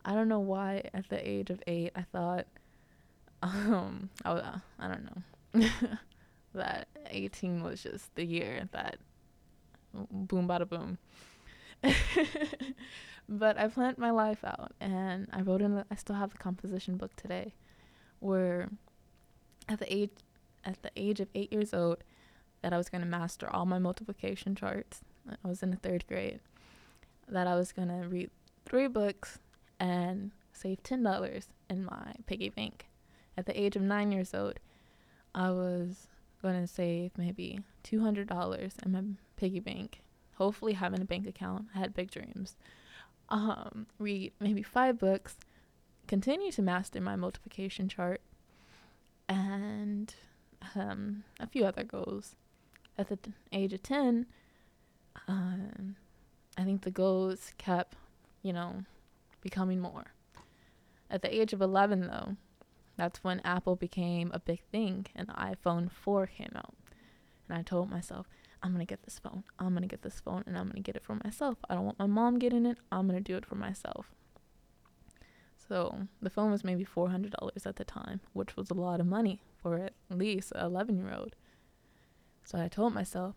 I 0.05 0.13
don't 0.13 0.29
know 0.29 0.39
why 0.39 0.83
at 0.93 1.09
the 1.09 1.27
age 1.27 1.49
of 1.49 1.61
eight 1.67 1.91
I 1.97 2.03
thought, 2.03 2.47
um, 3.43 4.09
I, 4.23 4.59
I 4.79 4.87
don't 4.87 5.03
know, 5.03 5.21
that 6.53 6.87
18 7.09 7.63
was 7.63 7.83
just 7.83 8.13
the 8.15 8.25
year 8.25 8.67
that 8.71 8.97
boom 10.11 10.47
bada 10.47 10.67
boom. 10.67 10.97
but 13.29 13.57
I 13.57 13.67
planned 13.67 13.97
my 13.97 14.11
life 14.11 14.43
out 14.43 14.73
and 14.79 15.27
I 15.31 15.41
wrote 15.41 15.61
in 15.61 15.75
the, 15.75 15.85
I 15.89 15.95
still 15.95 16.15
have 16.15 16.31
the 16.31 16.37
composition 16.37 16.97
book 16.97 17.15
today 17.15 17.53
where 18.19 18.69
at 19.67 19.79
the 19.79 19.93
age 19.93 20.11
at 20.65 20.81
the 20.81 20.91
age 20.95 21.19
of 21.19 21.29
8 21.33 21.53
years 21.53 21.73
old 21.73 22.03
that 22.61 22.73
I 22.73 22.77
was 22.77 22.89
going 22.89 23.01
to 23.01 23.07
master 23.07 23.49
all 23.49 23.65
my 23.65 23.79
multiplication 23.79 24.55
charts. 24.55 25.01
I 25.27 25.47
was 25.47 25.63
in 25.63 25.71
the 25.71 25.77
3rd 25.77 26.07
grade. 26.07 26.39
That 27.27 27.47
I 27.47 27.55
was 27.55 27.71
going 27.71 27.87
to 27.87 28.07
read 28.07 28.29
3 28.65 28.87
books 28.87 29.39
and 29.79 30.31
save 30.51 30.83
$10 30.83 31.47
in 31.69 31.85
my 31.85 32.13
piggy 32.25 32.49
bank. 32.49 32.87
At 33.37 33.45
the 33.45 33.59
age 33.59 33.75
of 33.75 33.81
9 33.81 34.11
years 34.11 34.33
old, 34.33 34.59
I 35.33 35.51
was 35.51 36.07
going 36.41 36.59
to 36.59 36.67
save 36.67 37.11
maybe 37.17 37.59
$200 37.83 38.85
in 38.85 38.91
my 38.91 39.03
piggy 39.35 39.59
bank. 39.59 40.01
Hopefully, 40.35 40.73
having 40.73 41.01
a 41.01 41.05
bank 41.05 41.27
account. 41.27 41.65
I 41.75 41.79
had 41.79 41.93
big 41.93 42.11
dreams. 42.11 42.55
Um, 43.29 43.87
read 43.99 44.31
maybe 44.39 44.63
five 44.63 44.97
books, 44.97 45.37
continue 46.07 46.51
to 46.53 46.61
master 46.61 46.99
my 46.99 47.15
multiplication 47.15 47.87
chart, 47.87 48.21
and 49.27 50.13
um, 50.75 51.23
a 51.39 51.47
few 51.47 51.65
other 51.65 51.83
goals. 51.83 52.35
At 52.97 53.09
the 53.09 53.19
age 53.53 53.71
of 53.73 53.83
10, 53.83 54.25
um, 55.27 55.95
I 56.57 56.63
think 56.63 56.81
the 56.81 56.91
goals 56.91 57.53
kept, 57.57 57.95
you 58.41 58.51
know, 58.51 58.83
becoming 59.41 59.79
more. 59.79 60.05
At 61.09 61.21
the 61.21 61.33
age 61.33 61.53
of 61.53 61.61
11, 61.61 62.01
though, 62.01 62.35
that's 62.99 63.23
when 63.23 63.39
Apple 63.45 63.75
became 63.75 64.29
a 64.33 64.39
big 64.39 64.61
thing 64.71 65.05
and 65.15 65.27
the 65.27 65.33
iPhone 65.33 65.89
4 65.89 66.27
came 66.27 66.51
out. 66.55 66.73
And 67.47 67.57
I 67.57 67.61
told 67.61 67.89
myself, 67.89 68.27
I'm 68.61 68.71
going 68.71 68.85
to 68.85 68.89
get 68.89 69.03
this 69.03 69.19
phone. 69.19 69.43
I'm 69.57 69.69
going 69.69 69.83
to 69.83 69.87
get 69.87 70.01
this 70.01 70.19
phone 70.19 70.43
and 70.45 70.57
I'm 70.57 70.65
going 70.65 70.75
to 70.75 70.81
get 70.81 70.97
it 70.97 71.03
for 71.03 71.17
myself. 71.23 71.57
I 71.69 71.75
don't 71.75 71.85
want 71.85 71.99
my 71.99 72.07
mom 72.07 72.39
getting 72.39 72.65
it. 72.65 72.77
I'm 72.91 73.07
going 73.07 73.17
to 73.17 73.23
do 73.23 73.37
it 73.37 73.45
for 73.45 73.55
myself. 73.55 74.13
So 75.67 76.07
the 76.21 76.29
phone 76.29 76.51
was 76.51 76.63
maybe 76.63 76.83
$400 76.83 77.65
at 77.65 77.75
the 77.75 77.85
time, 77.85 78.21
which 78.33 78.57
was 78.57 78.69
a 78.69 78.73
lot 78.73 78.99
of 78.99 79.05
money 79.05 79.41
for 79.61 79.77
at 79.77 79.93
least 80.09 80.51
an 80.55 80.65
11 80.65 80.97
year 80.97 81.13
old. 81.15 81.35
So 82.43 82.59
I 82.59 82.67
told 82.67 82.93
myself, 82.93 83.35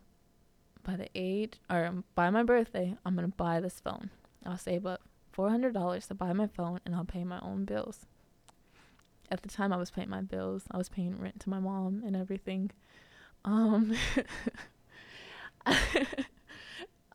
by 0.82 0.96
the 0.96 1.08
age, 1.14 1.60
or 1.70 2.02
by 2.14 2.30
my 2.30 2.42
birthday, 2.42 2.96
I'm 3.04 3.14
going 3.14 3.30
to 3.30 3.36
buy 3.36 3.60
this 3.60 3.78
phone. 3.78 4.10
I'll 4.44 4.58
save 4.58 4.86
up 4.86 5.02
$400 5.36 6.08
to 6.08 6.14
buy 6.14 6.32
my 6.32 6.46
phone 6.48 6.80
and 6.84 6.94
I'll 6.94 7.04
pay 7.04 7.22
my 7.22 7.38
own 7.40 7.64
bills. 7.64 8.06
At 9.30 9.42
the 9.42 9.48
time, 9.48 9.72
I 9.72 9.76
was 9.76 9.90
paying 9.90 10.10
my 10.10 10.20
bills. 10.20 10.64
I 10.70 10.76
was 10.76 10.88
paying 10.88 11.18
rent 11.18 11.40
to 11.40 11.50
my 11.50 11.58
mom 11.58 12.02
and 12.04 12.14
everything. 12.16 12.70
Um, 13.44 13.94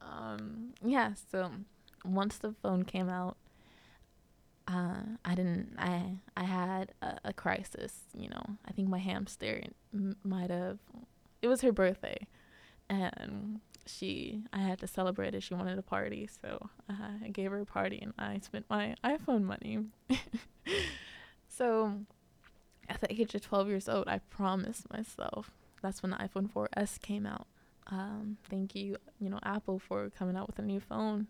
um, 0.02 0.74
yeah, 0.84 1.14
so 1.32 1.52
once 2.04 2.38
the 2.38 2.54
phone 2.62 2.84
came 2.84 3.10
out, 3.10 3.38
uh, 4.68 5.02
I 5.24 5.36
didn't. 5.36 5.76
I 5.78 6.18
I 6.36 6.44
had 6.44 6.92
a, 7.02 7.18
a, 7.26 7.34
crisis. 7.34 8.00
You 8.18 8.30
know, 8.30 8.44
I 8.66 8.72
think 8.74 8.90
my 8.90 8.98
hamster 8.98 9.62
might 10.24 10.50
have. 10.50 10.80
It 11.42 11.48
was 11.48 11.62
her 11.62 11.72
birthday, 11.72 12.28
and 12.90 13.62
she. 13.86 14.42
I 14.52 14.60
had 14.60 14.80
to 14.80 14.88
celebrate 14.88 15.36
it. 15.36 15.44
She 15.44 15.54
wanted 15.54 15.80
a 15.80 15.84
party, 15.84 16.28
so 16.42 16.70
I 16.90 17.30
gave 17.30 17.52
her 17.52 17.62
a 17.62 17.66
party, 17.66 18.00
and 18.02 18.14
I 18.20 18.40
spent 18.40 18.66
my 18.70 18.96
iPhone 19.06 19.44
money. 19.44 19.86
so, 21.58 21.94
at 22.90 23.02
the 23.02 23.12
age 23.12 23.36
of 23.36 23.42
twelve 23.42 23.68
years 23.68 23.90
old, 23.90 24.08
I 24.08 24.20
promised 24.20 24.92
myself. 24.92 25.52
That's 25.82 26.02
when 26.02 26.12
the 26.12 26.18
iPhone 26.18 26.50
4S 26.52 27.00
came 27.02 27.28
out. 27.28 27.46
Um, 27.88 28.38
thank 28.50 28.76
you, 28.76 28.98
you 29.20 29.30
know, 29.30 29.40
Apple 29.44 29.80
for 29.80 30.10
coming 30.10 30.36
out 30.36 30.48
with 30.48 30.58
a 30.60 30.64
new 30.64 30.80
phone, 30.80 31.28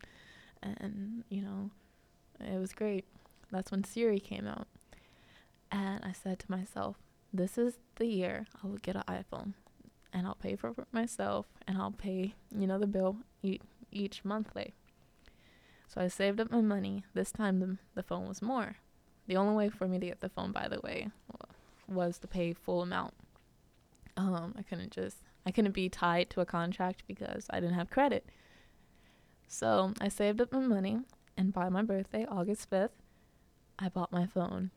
and 0.64 1.24
you 1.30 1.42
know, 1.42 1.70
it 2.40 2.58
was 2.58 2.72
great 2.74 3.06
that's 3.52 3.72
when 3.72 3.84
Siri 3.84 4.20
came 4.20 4.48
out. 4.48 4.68
And 5.72 6.04
I 6.04 6.12
said 6.12 6.40
to 6.40 6.52
myself, 6.52 6.98
this 7.34 7.58
is 7.58 7.78
the 7.96 8.06
year 8.06 8.46
I 8.64 8.68
will 8.68 8.78
get 8.78 8.96
an 8.96 9.04
iPhone 9.08 9.54
and 10.14 10.26
I'll 10.26 10.36
pay 10.36 10.56
for 10.56 10.70
it 10.70 10.88
myself 10.92 11.46
and 11.68 11.78
I'll 11.78 11.92
pay, 11.92 12.36
you 12.56 12.68
know, 12.68 12.80
the 12.80 12.88
bill 12.88 13.18
e- 13.44 13.60
each 13.92 14.24
monthly. 14.24 14.74
So 15.88 16.02
I 16.02 16.08
saved 16.08 16.40
up 16.40 16.52
my 16.52 16.62
money. 16.62 17.04
This 17.14 17.32
time 17.32 17.60
the, 17.60 17.78
the 17.96 18.04
phone 18.04 18.28
was 18.28 18.42
more. 18.42 18.78
The 19.28 19.38
only 19.38 19.56
way 19.56 19.70
for 19.70 19.88
me 19.88 20.00
to 20.00 20.06
get 20.06 20.22
the 20.22 20.30
phone, 20.30 20.52
by 20.52 20.68
the 20.68 20.80
way, 20.82 21.10
was 21.88 22.18
to 22.20 22.28
pay 22.28 22.54
full 22.54 22.82
amount. 22.82 23.14
Um, 24.16 24.56
I 24.58 24.64
couldn't 24.64 24.92
just, 24.92 25.18
I 25.46 25.52
couldn't 25.52 25.74
be 25.74 25.90
tied 25.90 26.30
to 26.32 26.42
a 26.42 26.46
contract 26.46 27.04
because 27.08 27.46
I 27.50 27.60
didn't 27.60 27.76
have 27.76 27.90
credit. 27.90 28.26
So 29.48 29.94
I 30.02 30.08
saved 30.08 30.42
up 30.42 30.52
my 30.52 30.60
money 30.60 31.00
and 31.38 31.54
by 31.54 31.70
my 31.70 31.84
birthday, 31.84 32.26
August 32.26 32.70
5th, 32.70 32.90
I 33.78 33.90
bought 33.90 34.12
my 34.12 34.26
phone. 34.26 34.72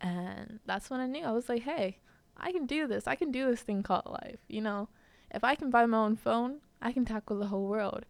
And 0.00 0.58
that's 0.66 0.90
when 0.90 1.00
I 1.00 1.06
knew 1.06 1.24
I 1.24 1.32
was 1.32 1.48
like, 1.48 1.62
hey, 1.62 1.98
I 2.36 2.50
can 2.50 2.66
do 2.66 2.86
this. 2.86 3.06
I 3.06 3.14
can 3.14 3.30
do 3.30 3.46
this 3.46 3.60
thing 3.60 3.82
called 3.82 4.06
life. 4.06 4.40
You 4.48 4.62
know, 4.62 4.88
if 5.30 5.44
I 5.44 5.54
can 5.54 5.70
buy 5.70 5.86
my 5.86 5.98
own 5.98 6.16
phone, 6.16 6.60
I 6.80 6.92
can 6.92 7.04
tackle 7.04 7.38
the 7.38 7.46
whole 7.46 7.68
world. 7.68 8.06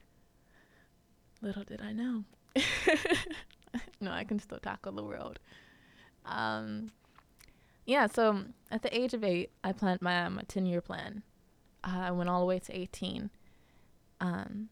Little 1.43 1.65
did 1.65 1.83
I 1.83 1.93
know. 1.93 2.25
no, 4.03 4.11
I 4.11 4.25
can 4.25 4.39
still 4.39 4.59
tackle 4.59 4.93
the 4.93 5.05
world. 5.05 5.39
Um, 6.27 6.91
yeah, 7.85 8.07
so 8.07 8.45
at 8.71 8.83
the 8.83 8.97
age 8.97 9.15
of 9.15 9.25
eight, 9.25 9.51
I 9.65 9.73
planned 9.73 10.03
my, 10.03 10.29
my 10.29 10.43
10 10.43 10.67
year 10.67 10.81
plan. 10.81 11.23
Uh, 11.85 12.03
I 12.05 12.11
went 12.11 12.29
all 12.29 12.41
the 12.41 12.47
way 12.47 12.59
to 12.59 12.77
18. 12.77 13.31
Um, 14.21 14.69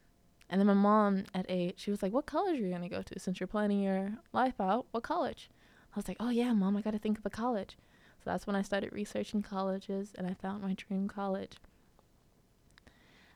and 0.49 0.60
then 0.60 0.66
my 0.66 0.75
mom 0.75 1.25
at 1.34 1.46
eight, 1.49 1.75
she 1.78 1.90
was 1.90 2.02
like, 2.02 2.12
What 2.12 2.26
college 2.26 2.58
are 2.58 2.62
you 2.62 2.70
going 2.70 2.82
to 2.82 2.88
go 2.88 3.02
to 3.02 3.18
since 3.18 3.40
you're 3.40 3.46
planning 3.46 3.80
your 3.80 4.12
life 4.32 4.60
out? 4.60 4.87
What 4.90 5.02
college? 5.02 5.50
I 5.94 5.96
was 5.96 6.08
like, 6.08 6.16
Oh, 6.20 6.30
yeah, 6.30 6.52
mom, 6.52 6.76
I 6.76 6.82
got 6.82 6.92
to 6.92 6.99
think 6.99 7.18
of 7.18 7.26
a 7.26 7.30
college. 7.30 7.76
So 8.22 8.30
that's 8.30 8.46
when 8.46 8.56
I 8.56 8.62
started 8.62 8.92
researching 8.92 9.42
colleges 9.42 10.12
and 10.16 10.26
I 10.26 10.34
found 10.34 10.62
my 10.62 10.75
dream 10.75 11.08
college. 11.08 11.56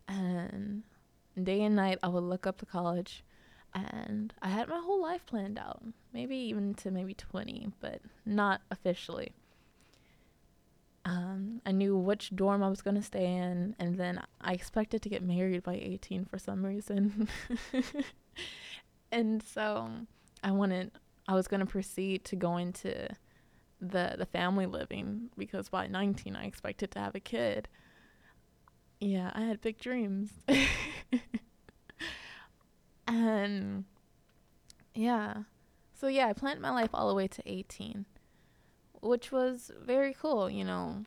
And 0.07 0.83
day 1.41 1.63
and 1.63 1.75
night, 1.75 1.99
I 2.03 2.09
would 2.09 2.23
look 2.23 2.47
up 2.47 2.59
the 2.59 2.67
college 2.67 3.25
and 3.75 4.33
I 4.41 4.49
had 4.49 4.69
my 4.69 4.79
whole 4.79 5.03
life 5.03 5.27
planned 5.27 5.59
out, 5.59 5.83
maybe 6.13 6.37
even 6.37 6.75
to 6.75 6.91
maybe 6.91 7.15
20, 7.15 7.73
but 7.81 8.01
not 8.25 8.61
officially 8.71 9.33
um, 11.05 11.61
I 11.67 11.73
knew 11.73 11.97
which 11.97 12.35
dorm 12.35 12.63
I 12.63 12.69
was 12.69 12.81
going 12.81 12.97
to 12.97 13.03
stay 13.03 13.27
in, 13.27 13.77
and 13.79 13.97
then 13.97 14.23
I 14.41 14.53
expected 14.53 15.03
to 15.03 15.09
get 15.09 15.23
married 15.23 15.63
by 15.63 15.75
18 15.75 16.25
for 16.25 16.39
some 16.39 16.65
reason. 16.65 17.29
and 19.13 19.43
so 19.43 19.91
I 20.43 20.51
wanted, 20.53 20.93
I 21.29 21.35
was 21.35 21.47
going 21.47 21.61
to 21.61 21.67
proceed 21.67 22.25
to 22.27 22.37
go 22.37 22.57
into 22.57 23.09
the 23.81 24.15
the 24.17 24.25
family 24.25 24.65
living 24.65 25.29
because 25.37 25.69
by 25.69 25.87
19 25.87 26.37
I 26.37 26.47
expected 26.47 26.91
to 26.93 27.01
have 27.01 27.15
a 27.15 27.21
kid. 27.21 27.69
Yeah, 28.99 29.31
I 29.35 29.43
had 29.43 29.61
big 29.61 29.79
dreams. 29.79 30.31
and 33.07 33.85
yeah. 34.95 35.45
So 35.95 36.09
yeah, 36.09 36.29
I 36.29 36.33
planned 36.33 36.61
my 36.61 36.71
life 36.71 36.91
all 36.93 37.09
the 37.09 37.15
way 37.15 37.29
to 37.29 37.43
18 37.47 38.07
which 39.05 39.31
was 39.31 39.71
very 39.81 40.15
cool. 40.15 40.49
You 40.49 40.65
know, 40.65 41.05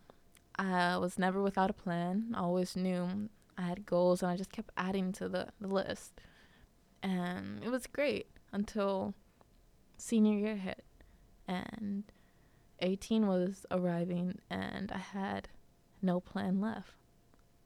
I 0.56 0.98
was 0.98 1.18
never 1.18 1.42
without 1.42 1.70
a 1.70 1.74
plan. 1.74 2.34
I 2.36 2.39
always 2.39 2.75
knew 2.75 3.30
I 3.58 3.63
had 3.63 3.86
goals, 3.86 4.22
and 4.22 4.32
I 4.32 4.38
just 4.38 4.51
kept 4.51 4.70
adding 4.77 5.12
to 5.13 5.27
the, 5.27 5.48
the 5.60 5.68
list. 5.68 6.13
And 7.01 7.63
it 7.63 7.70
was 7.70 7.88
great 7.88 8.27
until 8.51 9.13
senior 9.98 10.38
year 10.38 10.56
hit, 10.56 10.84
and 11.48 12.04
18 12.80 13.27
was 13.27 13.66
arriving, 13.72 14.39
and 14.50 14.92
I 14.92 15.00
had 15.00 15.50
no 16.01 16.20
plan 16.20 16.62
left. 16.62 16.94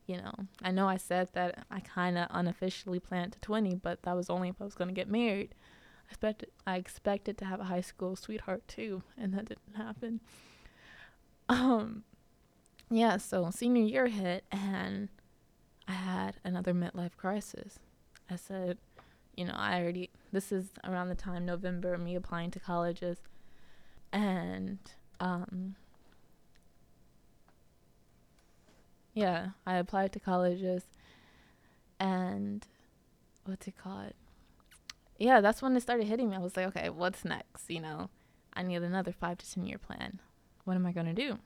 You 0.07 0.17
know, 0.17 0.33
I 0.61 0.71
know 0.71 0.87
I 0.89 0.97
said 0.97 1.29
that 1.33 1.65
I 1.69 1.79
kind 1.79 2.17
of 2.17 2.27
unofficially 2.31 2.99
planned 2.99 3.33
to 3.33 3.39
20, 3.39 3.75
but 3.75 4.01
that 4.03 4.15
was 4.15 4.29
only 4.29 4.49
if 4.49 4.55
I 4.59 4.65
was 4.65 4.75
going 4.75 4.89
to 4.89 4.93
get 4.93 5.09
married 5.09 5.53
I 6.11 6.11
expected 6.11 6.49
I 6.67 6.75
expected 6.75 7.37
to 7.39 7.45
have 7.45 7.59
a 7.59 7.65
high 7.65 7.81
school 7.81 8.15
sweetheart 8.15 8.67
too, 8.67 9.03
and 9.17 9.33
that 9.33 9.45
didn't 9.45 9.75
happen. 9.75 10.19
Um, 11.47 12.03
yeah, 12.89 13.17
so 13.17 13.49
senior 13.51 13.83
year 13.83 14.07
hit, 14.07 14.43
and 14.51 15.09
I 15.87 15.93
had 15.93 16.37
another 16.43 16.73
midlife 16.73 17.15
crisis. 17.17 17.79
I 18.29 18.35
said, 18.35 18.77
you 19.35 19.45
know, 19.45 19.53
I 19.55 19.81
already 19.81 20.09
this 20.31 20.51
is 20.51 20.69
around 20.83 21.09
the 21.09 21.15
time 21.15 21.45
November 21.45 21.97
me 21.97 22.15
applying 22.15 22.51
to 22.51 22.59
colleges. 22.59 23.17
and 24.11 24.79
um, 25.19 25.75
yeah, 29.13 29.49
I 29.65 29.75
applied 29.75 30.13
to 30.13 30.19
colleges, 30.19 30.83
and 31.99 32.65
what's 33.45 33.67
it 33.67 33.77
called? 33.77 34.13
Yeah, 35.17 35.41
that's 35.41 35.61
when 35.61 35.75
it 35.75 35.81
started 35.81 36.07
hitting 36.07 36.29
me. 36.29 36.35
I 36.35 36.39
was 36.39 36.57
like, 36.57 36.67
okay, 36.67 36.89
what's 36.89 37.23
next? 37.23 37.69
You 37.69 37.81
know, 37.81 38.09
I 38.53 38.63
need 38.63 38.81
another 38.81 39.11
five 39.11 39.37
to 39.39 39.53
ten 39.53 39.65
year 39.65 39.77
plan. 39.77 40.19
What 40.63 40.75
am 40.75 40.85
I 40.85 40.91
gonna 40.91 41.13
do? 41.13 41.39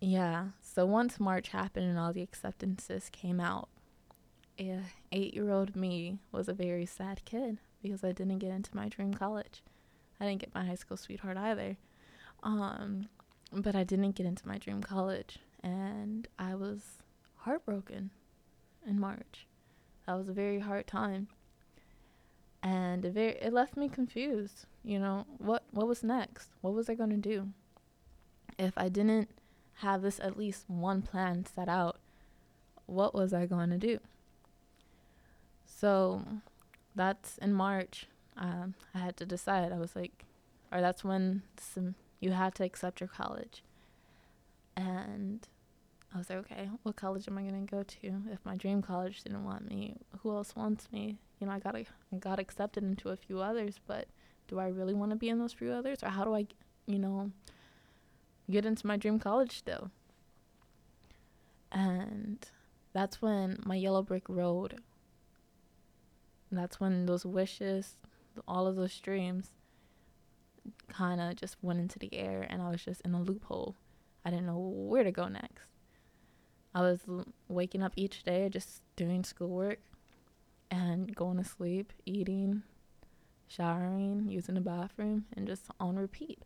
Yeah, 0.00 0.48
so 0.60 0.84
once 0.84 1.18
March 1.18 1.48
happened 1.48 1.86
and 1.88 1.98
all 1.98 2.12
the 2.12 2.22
acceptances 2.22 3.08
came 3.10 3.40
out, 3.40 3.68
yeah, 4.58 4.80
eight 5.12 5.34
year 5.34 5.50
old 5.50 5.74
me 5.76 6.18
was 6.32 6.48
a 6.48 6.52
very 6.54 6.86
sad 6.86 7.22
kid 7.24 7.58
because 7.82 8.04
I 8.04 8.12
didn't 8.12 8.38
get 8.38 8.50
into 8.50 8.76
my 8.76 8.88
dream 8.88 9.14
college. 9.14 9.62
I 10.20 10.26
didn't 10.26 10.40
get 10.40 10.54
my 10.54 10.64
high 10.64 10.74
school 10.74 10.96
sweetheart 10.96 11.36
either. 11.36 11.76
Um, 12.42 13.08
but 13.52 13.74
I 13.74 13.84
didn't 13.84 14.12
get 14.12 14.26
into 14.26 14.46
my 14.46 14.58
dream 14.58 14.82
college 14.82 15.38
and 15.62 16.28
I 16.38 16.54
was 16.54 16.98
heartbroken 17.38 18.10
in 18.86 19.00
March. 19.00 19.46
That 20.06 20.14
was 20.14 20.28
a 20.28 20.32
very 20.32 20.60
hard 20.60 20.86
time. 20.86 21.28
And 22.62 23.04
it 23.04 23.12
very 23.12 23.32
it 23.32 23.52
left 23.52 23.76
me 23.76 23.88
confused. 23.88 24.66
You 24.82 24.98
know, 24.98 25.26
what 25.38 25.64
what 25.70 25.86
was 25.86 26.02
next? 26.02 26.50
What 26.60 26.74
was 26.74 26.88
I 26.88 26.94
going 26.94 27.10
to 27.10 27.16
do? 27.16 27.48
If 28.58 28.72
I 28.76 28.88
didn't 28.88 29.28
have 29.80 30.02
this 30.02 30.18
at 30.20 30.38
least 30.38 30.64
one 30.68 31.02
plan 31.02 31.44
set 31.46 31.68
out, 31.68 31.98
what 32.86 33.14
was 33.14 33.32
I 33.32 33.46
going 33.46 33.70
to 33.70 33.78
do? 33.78 33.98
So 35.66 36.22
that's 36.94 37.38
in 37.38 37.52
March. 37.52 38.06
Um, 38.36 38.74
I 38.94 38.98
had 38.98 39.16
to 39.18 39.26
decide. 39.26 39.72
I 39.72 39.78
was 39.78 39.94
like, 39.94 40.24
or 40.72 40.80
that's 40.80 41.04
when 41.04 41.42
some 41.60 41.94
you 42.20 42.32
had 42.32 42.54
to 42.56 42.64
accept 42.64 43.00
your 43.00 43.08
college. 43.08 43.62
And 44.76 45.46
I 46.14 46.18
was 46.18 46.30
like, 46.30 46.38
okay, 46.40 46.70
what 46.82 46.96
college 46.96 47.28
am 47.28 47.38
I 47.38 47.42
gonna 47.42 47.60
go 47.62 47.82
to? 47.82 48.22
If 48.30 48.44
my 48.44 48.56
dream 48.56 48.82
college 48.82 49.22
didn't 49.22 49.44
want 49.44 49.68
me, 49.68 49.96
who 50.22 50.30
else 50.30 50.54
wants 50.56 50.90
me? 50.92 51.18
You 51.40 51.46
know, 51.46 51.52
I 51.52 51.58
got 51.58 51.76
I 51.76 51.86
got 52.18 52.38
accepted 52.38 52.84
into 52.84 53.10
a 53.10 53.16
few 53.16 53.40
others, 53.40 53.80
but 53.86 54.06
do 54.48 54.58
I 54.58 54.68
really 54.68 54.94
want 54.94 55.10
to 55.10 55.16
be 55.16 55.28
in 55.28 55.38
those 55.38 55.52
few 55.52 55.72
others, 55.72 56.02
or 56.02 56.08
how 56.08 56.24
do 56.24 56.34
I, 56.34 56.46
you 56.86 56.98
know, 56.98 57.32
get 58.50 58.64
into 58.64 58.86
my 58.86 58.96
dream 58.96 59.18
college 59.18 59.58
still? 59.58 59.90
And 61.72 62.46
that's 62.92 63.20
when 63.20 63.58
my 63.66 63.74
yellow 63.74 64.02
brick 64.02 64.28
road. 64.28 64.80
That's 66.50 66.78
when 66.80 67.06
those 67.06 67.26
wishes, 67.26 67.96
all 68.46 68.66
of 68.66 68.76
those 68.76 68.98
dreams, 69.00 69.50
kind 70.88 71.20
of 71.20 71.36
just 71.36 71.56
went 71.62 71.80
into 71.80 71.98
the 71.98 72.14
air, 72.14 72.46
and 72.48 72.62
I 72.62 72.70
was 72.70 72.84
just 72.84 73.00
in 73.02 73.14
a 73.14 73.20
loophole. 73.20 73.74
I 74.24 74.30
didn't 74.30 74.46
know 74.46 74.58
where 74.58 75.04
to 75.04 75.12
go 75.12 75.28
next. 75.28 75.70
I 76.74 76.80
was 76.80 77.00
l- 77.08 77.26
waking 77.48 77.82
up 77.82 77.92
each 77.96 78.22
day 78.22 78.48
just 78.48 78.82
doing 78.96 79.24
schoolwork 79.24 79.78
and 80.70 81.14
going 81.14 81.38
to 81.38 81.44
sleep, 81.44 81.92
eating, 82.04 82.62
showering, 83.48 84.26
using 84.28 84.56
the 84.56 84.60
bathroom, 84.60 85.26
and 85.36 85.46
just 85.46 85.66
on 85.80 85.96
repeat. 85.96 86.42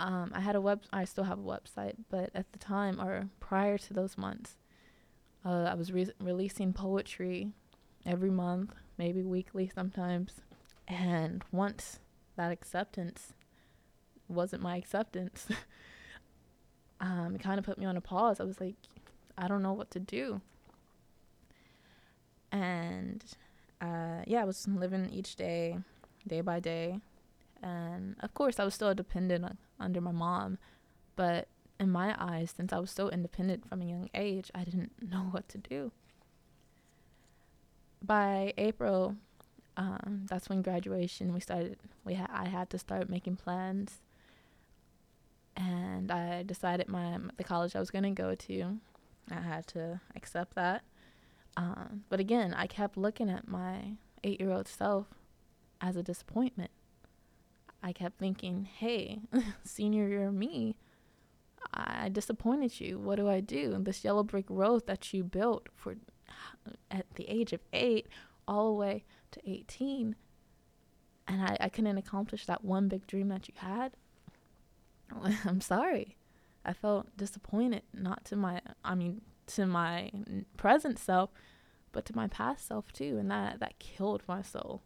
Um, 0.00 0.30
I 0.32 0.40
had 0.40 0.54
a 0.54 0.60
web. 0.60 0.82
I 0.92 1.04
still 1.04 1.24
have 1.24 1.38
a 1.38 1.42
website, 1.42 1.96
but 2.08 2.30
at 2.34 2.52
the 2.52 2.58
time 2.58 3.00
or 3.00 3.28
prior 3.40 3.78
to 3.78 3.94
those 3.94 4.16
months, 4.16 4.56
uh, 5.44 5.64
I 5.64 5.74
was 5.74 5.92
re- 5.92 6.12
releasing 6.20 6.72
poetry 6.72 7.50
every 8.06 8.30
month, 8.30 8.74
maybe 8.96 9.22
weekly 9.22 9.70
sometimes. 9.74 10.40
And 10.86 11.44
once 11.50 11.98
that 12.38 12.50
acceptance 12.50 13.34
wasn't 14.28 14.62
my 14.62 14.76
acceptance, 14.76 15.46
um, 17.00 17.34
it 17.34 17.42
kind 17.42 17.58
of 17.58 17.64
put 17.64 17.78
me 17.78 17.84
on 17.84 17.96
a 17.96 18.00
pause. 18.00 18.40
I 18.40 18.44
was 18.44 18.60
like, 18.60 18.76
I 19.36 19.48
don't 19.48 19.62
know 19.62 19.72
what 19.72 19.90
to 19.92 20.00
do. 20.00 20.40
And 22.50 23.24
uh, 23.80 24.22
yeah, 24.26 24.42
I 24.42 24.44
was 24.44 24.66
living 24.66 25.10
each 25.10 25.36
day, 25.36 25.78
day 26.26 26.40
by 26.40 26.60
day. 26.60 27.00
And 27.62 28.16
of 28.20 28.34
course, 28.34 28.58
I 28.58 28.64
was 28.64 28.74
still 28.74 28.94
dependent 28.94 29.58
under 29.78 30.00
my 30.00 30.12
mom. 30.12 30.58
But 31.16 31.48
in 31.80 31.90
my 31.90 32.14
eyes, 32.18 32.54
since 32.56 32.72
I 32.72 32.78
was 32.78 32.90
so 32.90 33.08
independent 33.08 33.68
from 33.68 33.82
a 33.82 33.86
young 33.86 34.08
age, 34.14 34.50
I 34.54 34.64
didn't 34.64 34.92
know 35.10 35.28
what 35.30 35.48
to 35.50 35.58
do. 35.58 35.92
By 38.00 38.54
April, 38.56 39.16
um, 39.78 40.26
that's 40.28 40.48
when 40.48 40.60
graduation 40.60 41.32
we 41.32 41.40
started. 41.40 41.78
We 42.04 42.14
ha- 42.14 42.28
I 42.30 42.48
had 42.48 42.68
to 42.70 42.78
start 42.78 43.08
making 43.08 43.36
plans 43.36 44.00
and 45.56 46.10
I 46.10 46.42
decided 46.42 46.88
my 46.88 47.18
the 47.36 47.44
college 47.44 47.76
I 47.76 47.80
was 47.80 47.90
gonna 47.90 48.10
go 48.10 48.34
to. 48.34 48.78
I 49.30 49.40
had 49.40 49.66
to 49.68 50.00
accept 50.16 50.54
that. 50.56 50.82
Um, 51.56 52.04
but 52.08 52.18
again, 52.20 52.54
I 52.54 52.66
kept 52.66 52.96
looking 52.96 53.30
at 53.30 53.46
my 53.48 53.96
eight 54.24 54.40
year 54.40 54.50
old 54.50 54.66
self 54.68 55.06
as 55.80 55.96
a 55.96 56.02
disappointment. 56.02 56.72
I 57.80 57.92
kept 57.92 58.18
thinking, 58.18 58.64
hey, 58.64 59.20
senior 59.64 60.08
year 60.08 60.32
me, 60.32 60.76
I 61.72 62.08
disappointed 62.08 62.80
you. 62.80 62.98
What 62.98 63.16
do 63.16 63.28
I 63.28 63.38
do? 63.38 63.76
This 63.78 64.04
yellow 64.04 64.24
brick 64.24 64.46
road 64.48 64.88
that 64.88 65.12
you 65.12 65.22
built 65.22 65.68
for 65.74 65.96
at 66.90 67.06
the 67.14 67.28
age 67.28 67.52
of 67.52 67.60
eight 67.72 68.08
all 68.46 68.66
the 68.66 68.72
way 68.72 69.04
to 69.32 69.50
18, 69.50 70.16
and 71.26 71.42
I, 71.42 71.56
I 71.60 71.68
couldn't 71.68 71.98
accomplish 71.98 72.46
that 72.46 72.64
one 72.64 72.88
big 72.88 73.06
dream 73.06 73.28
that 73.28 73.48
you 73.48 73.54
had. 73.58 73.92
I'm 75.44 75.60
sorry. 75.60 76.16
I 76.64 76.72
felt 76.72 77.16
disappointed, 77.16 77.82
not 77.94 78.24
to 78.26 78.36
my, 78.36 78.60
I 78.84 78.94
mean, 78.94 79.22
to 79.48 79.66
my 79.66 80.10
present 80.56 80.98
self, 80.98 81.30
but 81.92 82.04
to 82.06 82.16
my 82.16 82.26
past 82.26 82.66
self 82.66 82.92
too, 82.92 83.16
and 83.18 83.30
that 83.30 83.60
that 83.60 83.78
killed 83.78 84.22
my 84.28 84.42
soul. 84.42 84.82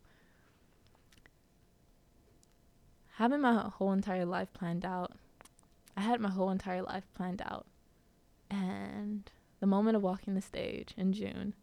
Having 3.16 3.40
my 3.40 3.68
whole 3.68 3.92
entire 3.92 4.24
life 4.24 4.52
planned 4.52 4.84
out, 4.84 5.12
I 5.96 6.02
had 6.02 6.20
my 6.20 6.30
whole 6.30 6.50
entire 6.50 6.82
life 6.82 7.04
planned 7.14 7.42
out, 7.44 7.66
and 8.50 9.30
the 9.60 9.66
moment 9.66 9.96
of 9.96 10.02
walking 10.02 10.34
the 10.34 10.40
stage 10.40 10.94
in 10.96 11.12
June 11.12 11.54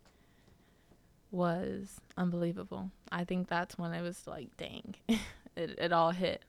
was 1.32 2.00
unbelievable. 2.18 2.92
I 3.12 3.24
think 3.24 3.48
that's 3.48 3.78
when 3.78 3.94
it 3.94 4.02
was 4.02 4.26
like, 4.28 4.56
dang, 4.58 4.96
it 5.56 5.76
it 5.78 5.92
all 5.92 6.12
hit 6.12 6.44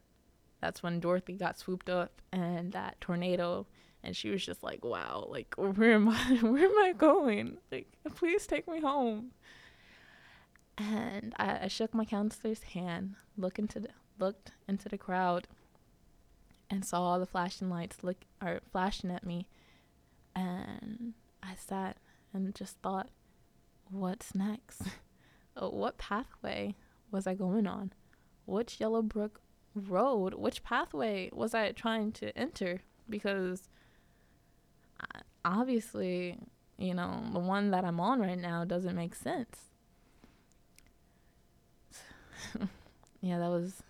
that's 0.60 0.82
when 0.82 1.00
Dorothy 1.00 1.34
got 1.34 1.58
swooped 1.58 1.88
up 1.88 2.20
and 2.32 2.72
that 2.72 3.00
tornado 3.00 3.66
and 4.02 4.16
she 4.16 4.30
was 4.30 4.44
just 4.44 4.62
like, 4.62 4.84
Wow, 4.84 5.26
like 5.28 5.54
where 5.56 5.92
am 5.92 6.08
I 6.08 6.38
where 6.42 6.64
am 6.64 6.78
I 6.78 6.92
going? 6.92 7.58
Like, 7.72 7.88
please 8.14 8.46
take 8.46 8.68
me 8.68 8.80
home. 8.80 9.32
And 10.78 11.34
I, 11.36 11.64
I 11.64 11.68
shook 11.68 11.92
my 11.92 12.06
counselor's 12.06 12.62
hand, 12.62 13.16
look 13.36 13.58
into 13.58 13.80
the, 13.80 13.88
looked 14.18 14.52
into 14.66 14.88
the 14.88 14.96
crowd 14.96 15.46
and 16.70 16.84
saw 16.84 17.02
all 17.02 17.18
the 17.20 17.26
flashing 17.26 17.68
lights 17.68 17.98
look 18.02 18.24
or 18.40 18.60
flashing 18.72 19.10
at 19.10 19.24
me 19.24 19.46
and 20.34 21.14
I 21.42 21.54
sat 21.56 21.96
and 22.32 22.54
just 22.54 22.76
thought, 22.78 23.08
What's 23.90 24.34
next? 24.34 24.82
what 25.56 25.98
pathway 25.98 26.74
was 27.10 27.26
I 27.26 27.34
going 27.34 27.66
on? 27.66 27.92
Which 28.46 28.80
yellow 28.80 29.02
brick 29.02 29.32
road, 29.74 30.34
which 30.34 30.62
pathway 30.62 31.30
was 31.32 31.54
I 31.54 31.72
trying 31.72 32.12
to 32.12 32.36
enter? 32.38 32.80
Because 33.08 33.68
obviously, 35.44 36.38
you 36.78 36.94
know, 36.94 37.22
the 37.32 37.40
one 37.40 37.70
that 37.72 37.84
I'm 37.84 38.00
on 38.00 38.20
right 38.20 38.38
now 38.38 38.64
doesn't 38.64 38.94
make 38.94 39.14
sense. 39.14 39.58
yeah, 43.20 43.38
that 43.38 43.50
was 43.50 43.82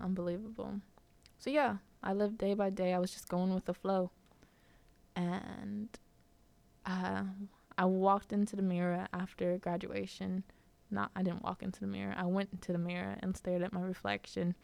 unbelievable. 0.00 0.80
So, 1.38 1.50
yeah, 1.50 1.76
I 2.02 2.12
lived 2.12 2.38
day 2.38 2.54
by 2.54 2.70
day. 2.70 2.92
I 2.92 2.98
was 2.98 3.12
just 3.12 3.28
going 3.28 3.54
with 3.54 3.64
the 3.64 3.74
flow. 3.74 4.10
And 5.16 5.88
uh, 6.86 7.22
I 7.78 7.84
walked 7.86 8.32
into 8.32 8.56
the 8.56 8.62
mirror 8.62 9.08
after 9.12 9.56
graduation 9.58 10.44
not 10.90 11.10
I 11.14 11.22
didn't 11.22 11.44
walk 11.44 11.62
into 11.62 11.80
the 11.80 11.86
mirror. 11.86 12.14
I 12.16 12.26
went 12.26 12.50
into 12.52 12.72
the 12.72 12.78
mirror 12.78 13.16
and 13.20 13.36
stared 13.36 13.62
at 13.62 13.72
my 13.72 13.80
reflection 13.80 14.54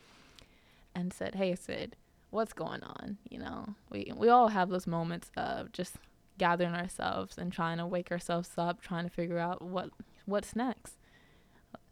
and 0.94 1.12
said, 1.12 1.36
"Hey, 1.36 1.54
Syd, 1.54 1.96
what's 2.30 2.52
going 2.52 2.82
on?" 2.82 3.18
You 3.28 3.38
know, 3.38 3.74
we 3.90 4.12
we 4.14 4.28
all 4.28 4.48
have 4.48 4.68
those 4.68 4.86
moments 4.86 5.30
of 5.36 5.72
just 5.72 5.96
gathering 6.38 6.74
ourselves 6.74 7.38
and 7.38 7.52
trying 7.52 7.78
to 7.78 7.86
wake 7.86 8.10
ourselves 8.10 8.50
up, 8.58 8.80
trying 8.80 9.04
to 9.04 9.10
figure 9.10 9.38
out 9.38 9.62
what 9.62 9.90
what's 10.24 10.56
next. 10.56 10.96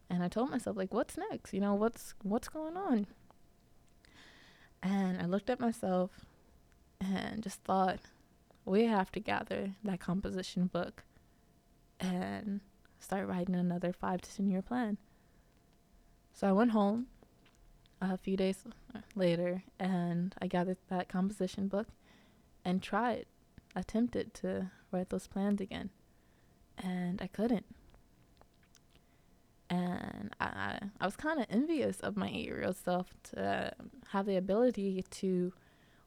And 0.09 0.21
I 0.23 0.27
told 0.27 0.49
myself 0.49 0.77
like, 0.77 0.93
"What's 0.93 1.17
next? 1.17 1.53
You 1.53 1.61
know, 1.61 1.73
what's 1.75 2.13
what's 2.21 2.49
going 2.49 2.77
on?" 2.77 3.07
And 4.83 5.21
I 5.21 5.25
looked 5.25 5.49
at 5.49 5.59
myself 5.59 6.25
and 7.01 7.41
just 7.41 7.61
thought, 7.61 7.99
we 8.65 8.85
have 8.85 9.11
to 9.11 9.19
gather 9.19 9.71
that 9.83 9.99
composition 9.99 10.67
book 10.67 11.03
and 11.99 12.61
start 12.99 13.27
writing 13.27 13.55
another 13.55 13.93
five 13.93 14.21
to 14.21 14.35
ten 14.35 14.49
year 14.49 14.61
plan. 14.61 14.97
So 16.33 16.47
I 16.47 16.51
went 16.51 16.71
home 16.71 17.07
a 18.01 18.17
few 18.17 18.35
days 18.35 18.63
later 19.15 19.63
and 19.79 20.35
I 20.41 20.47
gathered 20.47 20.77
that 20.89 21.07
composition 21.07 21.67
book 21.67 21.87
and 22.65 22.81
tried, 22.81 23.25
attempted 23.75 24.33
to 24.35 24.71
write 24.91 25.09
those 25.09 25.27
plans 25.27 25.61
again. 25.61 25.91
And 26.77 27.21
I 27.21 27.27
couldn't. 27.27 27.65
And 29.69 30.35
I, 30.39 30.79
I 30.99 31.05
was 31.05 31.15
kind 31.15 31.39
of 31.39 31.45
envious 31.49 31.99
of 32.01 32.17
my 32.17 32.27
eight 32.27 32.45
year 32.45 32.63
old 32.65 32.75
self 32.75 33.13
to 33.31 33.71
have 34.09 34.25
the 34.25 34.35
ability 34.35 35.03
to 35.09 35.53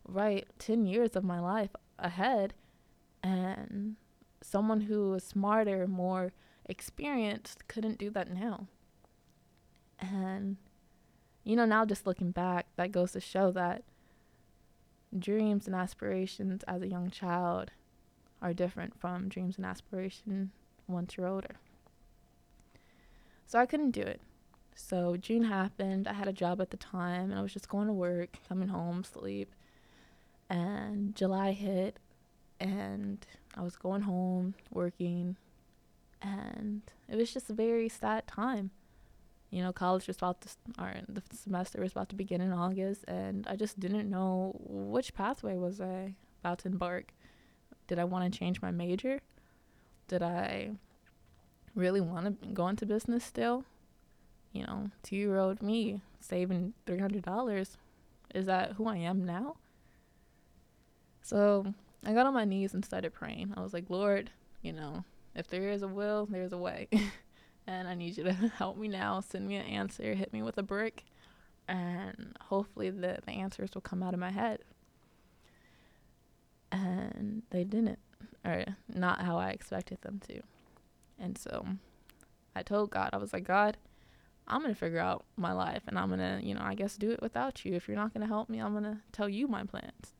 write 0.07 0.49
10 0.59 0.87
years 0.87 1.16
of 1.16 1.25
my 1.25 1.40
life 1.40 1.71
ahead. 1.98 2.54
And 3.22 3.96
someone 4.42 4.82
who 4.82 5.11
was 5.11 5.24
smarter, 5.24 5.87
more 5.87 6.32
experienced, 6.66 7.66
couldn't 7.68 7.98
do 7.98 8.11
that 8.11 8.30
now. 8.30 8.66
And, 9.98 10.56
you 11.44 11.56
know, 11.56 11.64
now 11.64 11.84
just 11.84 12.06
looking 12.06 12.30
back, 12.30 12.66
that 12.76 12.92
goes 12.92 13.12
to 13.12 13.20
show 13.20 13.50
that 13.52 13.82
dreams 15.16 15.66
and 15.66 15.74
aspirations 15.74 16.62
as 16.68 16.82
a 16.82 16.88
young 16.88 17.11
child 17.11 17.70
are 18.40 18.52
different 18.52 18.98
from 19.00 19.28
dreams 19.28 19.56
and 19.56 19.66
aspirations 19.66 20.50
once 20.87 21.16
you're 21.16 21.26
older. 21.26 21.56
So 23.46 23.58
I 23.58 23.66
couldn't 23.66 23.92
do 23.92 24.02
it. 24.02 24.20
So 24.74 25.16
June 25.16 25.44
happened. 25.44 26.06
I 26.06 26.12
had 26.12 26.28
a 26.28 26.32
job 26.32 26.61
at 26.61 26.70
the 26.70 26.76
time 26.76 27.30
and 27.30 27.38
I 27.38 27.42
was 27.42 27.52
just 27.52 27.68
going 27.68 27.88
to 27.88 27.92
work, 27.92 28.37
coming 28.48 28.68
home, 28.68 29.02
sleep. 29.02 29.52
And 30.50 31.14
July 31.14 31.52
hit 31.52 31.98
and 32.61 33.24
I 33.54 33.62
was 33.62 33.76
going 33.76 34.02
home, 34.02 34.54
working, 34.70 35.37
and 36.22 36.82
it 37.08 37.16
was 37.16 37.32
just 37.32 37.50
a 37.50 37.54
very 37.54 37.88
sad 37.88 38.26
time. 38.26 38.70
You 39.50 39.62
know, 39.62 39.72
college 39.72 40.06
was 40.06 40.16
about 40.16 40.42
to, 40.42 40.48
or 40.78 40.94
the 41.08 41.22
semester 41.34 41.80
was 41.80 41.92
about 41.92 42.08
to 42.11 42.16
begin 42.16 42.40
in 42.40 42.52
August, 42.52 43.04
and 43.08 43.46
I 43.46 43.56
just 43.56 43.80
didn't 43.80 44.11
know 44.11 44.54
which 44.64 45.14
pathway 45.14 45.56
was 45.56 45.80
I 45.80 46.14
about 46.42 46.58
to 46.61 46.68
embark. 46.68 47.12
Did 47.87 47.98
I 47.98 48.04
want 48.04 48.30
to 48.30 48.38
change 48.38 48.61
my 48.61 48.70
major? 48.70 49.20
Did 50.08 50.22
I 50.22 50.72
really 51.74 52.00
want 52.00 52.26
to 52.26 52.48
go 52.48 52.68
into 52.68 52.84
business 52.84 53.24
still? 53.24 53.64
You 54.52 54.66
know, 54.66 54.90
two 55.02 55.16
year 55.16 55.38
old 55.38 55.62
me 55.62 56.02
saving 56.20 56.74
$300. 56.87 57.76
Is 58.34 58.46
that 58.46 58.72
who 58.72 58.87
I 58.87 58.96
am 58.96 59.24
now? 59.24 59.56
So 61.22 61.74
I 62.04 62.12
got 62.12 62.26
on 62.26 62.35
my 62.35 62.44
knees 62.44 62.74
and 62.74 62.85
started 62.85 63.12
praying. 63.12 63.54
I 63.57 63.61
was 63.61 63.72
like, 63.72 63.85
Lord, 63.88 64.31
you 64.62 64.72
know, 64.72 65.04
if 65.35 65.48
there 65.48 65.70
is 65.70 65.83
a 65.83 65.88
will, 65.88 66.26
there's 66.26 66.52
a 66.52 66.59
way. 66.59 66.88
and 67.66 67.87
I 67.88 67.94
need 67.94 68.16
you 68.16 68.24
to 68.24 68.33
help 68.57 68.76
me 68.76 68.88
now. 68.88 69.20
Send 69.20 69.46
me 69.46 69.57
an 69.57 69.66
answer, 69.66 70.14
hit 70.14 70.33
me 70.33 70.42
with 70.42 70.59
a 70.59 70.62
brick, 70.62 71.04
and 71.68 72.37
hopefully 72.40 72.90
the, 72.90 73.18
the 73.24 73.33
answers 73.33 73.70
will 73.74 73.83
come 73.83 74.02
out 74.02 74.14
of 74.14 74.20
my 74.20 74.31
head. 74.31 74.61
And 76.70 77.42
they 77.50 77.64
didn't, 77.64 77.98
or 78.44 78.64
not 78.92 79.22
how 79.22 79.38
I 79.38 79.50
expected 79.50 80.02
them 80.02 80.20
to. 80.28 80.40
And 81.18 81.37
so 81.37 81.66
I 82.54 82.62
told 82.62 82.90
God, 82.90 83.11
I 83.12 83.16
was 83.16 83.33
like, 83.33 83.44
God, 83.44 83.76
I'm 84.46 84.62
going 84.62 84.72
to 84.72 84.78
figure 84.78 84.98
out 84.98 85.24
my 85.37 85.52
life 85.52 85.83
and 85.87 85.98
I'm 85.98 86.09
going 86.09 86.20
to, 86.20 86.46
you 86.46 86.54
know, 86.54 86.62
I 86.62 86.74
guess 86.74 86.96
do 86.96 87.11
it 87.11 87.20
without 87.20 87.64
you. 87.64 87.74
If 87.74 87.87
you're 87.87 87.96
not 87.96 88.14
going 88.14 88.22
to 88.22 88.26
help 88.26 88.48
me, 88.48 88.59
I'm 88.59 88.72
going 88.72 88.85
to 88.85 88.98
tell 89.12 89.28
you 89.28 89.46
my 89.46 89.64
plans. 89.64 90.14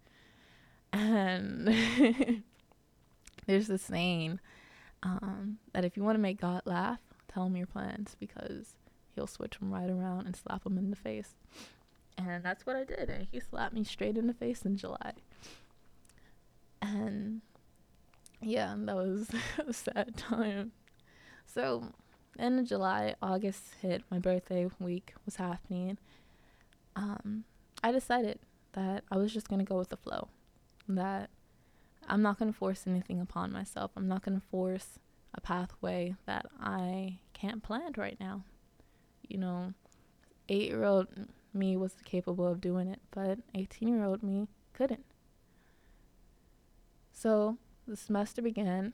And 0.93 1.69
there's 3.47 3.69
this 3.69 3.83
saying 3.83 4.41
um, 5.03 5.59
that 5.73 5.85
if 5.85 5.97
you 5.97 6.03
want 6.03 6.17
to 6.17 6.21
make 6.23 6.41
God 6.41 6.63
laugh, 6.65 7.01
tell 7.33 7.47
him 7.47 7.57
your 7.57 7.67
plans 7.67 8.17
because 8.19 8.75
he'll 9.15 9.27
switch 9.27 9.59
them 9.59 9.73
right 9.73 9.91
around 9.91 10.27
and 10.27 10.37
slap 10.37 10.65
them 10.65 10.79
in 10.79 10.91
the 10.91 10.97
face. 10.97 11.35
And 12.17 12.45
that's 12.45 12.67
what 12.67 12.77
I 12.77 12.85
did. 12.85 13.09
And 13.11 13.27
He 13.31 13.41
slapped 13.41 13.75
me 13.75 13.85
straight 13.85 14.17
in 14.17 14.27
the 14.27 14.35
face 14.35 14.63
in 14.63 14.77
July. 14.77 15.13
And 16.83 17.43
yeah, 18.41 18.75
that 18.77 18.97
was 18.97 19.31
a 19.67 19.73
sad 19.73 20.17
time. 20.17 20.73
So, 21.47 21.93
in 22.39 22.65
July, 22.67 23.15
August 23.23 23.63
hit, 23.81 24.03
my 24.11 24.19
birthday 24.19 24.69
week 24.79 25.15
was 25.25 25.37
happening. 25.37 25.99
Um, 26.95 27.45
I 27.83 27.93
decided 27.93 28.39
that 28.73 29.05
I 29.11 29.17
was 29.17 29.33
just 29.33 29.49
going 29.49 29.61
to 29.61 29.65
go 29.65 29.79
with 29.79 29.89
the 29.89 29.97
flow 29.97 30.29
that 30.89 31.31
I'm 32.09 32.23
not 32.23 32.39
going 32.39 32.53
to 32.53 32.59
force 32.59 32.85
anything 32.87 33.21
upon 33.21 33.53
myself. 33.53 33.91
I'm 33.97 34.09
not 34.09 34.25
going 34.25 34.41
to 34.41 34.47
force 34.47 34.99
a 35.35 35.41
pathway 35.41 36.17
that 36.27 36.47
I 36.61 37.19
can't 37.35 37.63
plan 37.63 37.93
right 37.97 38.19
now. 38.19 38.45
You 39.27 39.39
know, 39.39 39.75
eight 40.49 40.69
year 40.69 40.85
old 40.85 41.09
me 41.53 41.77
was 41.77 41.95
capable 42.05 42.47
of 42.47 42.61
doing 42.61 42.89
it, 42.89 43.01
but 43.11 43.39
18 43.55 43.89
year 43.89 44.05
old 44.05 44.23
me 44.23 44.49
couldn't. 44.73 45.05
So 47.13 47.59
the 47.87 47.97
semester 47.97 48.41
began 48.41 48.93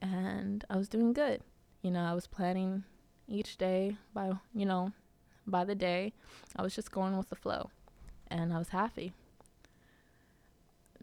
and 0.00 0.64
I 0.68 0.76
was 0.76 0.88
doing 0.88 1.12
good. 1.12 1.42
You 1.82 1.90
know, 1.90 2.02
I 2.02 2.14
was 2.14 2.26
planning 2.26 2.84
each 3.28 3.58
day 3.58 3.96
by, 4.14 4.32
you 4.54 4.66
know, 4.66 4.92
by 5.46 5.64
the 5.64 5.74
day. 5.74 6.12
I 6.56 6.62
was 6.62 6.74
just 6.74 6.90
going 6.90 7.16
with 7.16 7.28
the 7.28 7.36
flow 7.36 7.70
and 8.28 8.52
I 8.52 8.58
was 8.58 8.70
happy. 8.70 9.12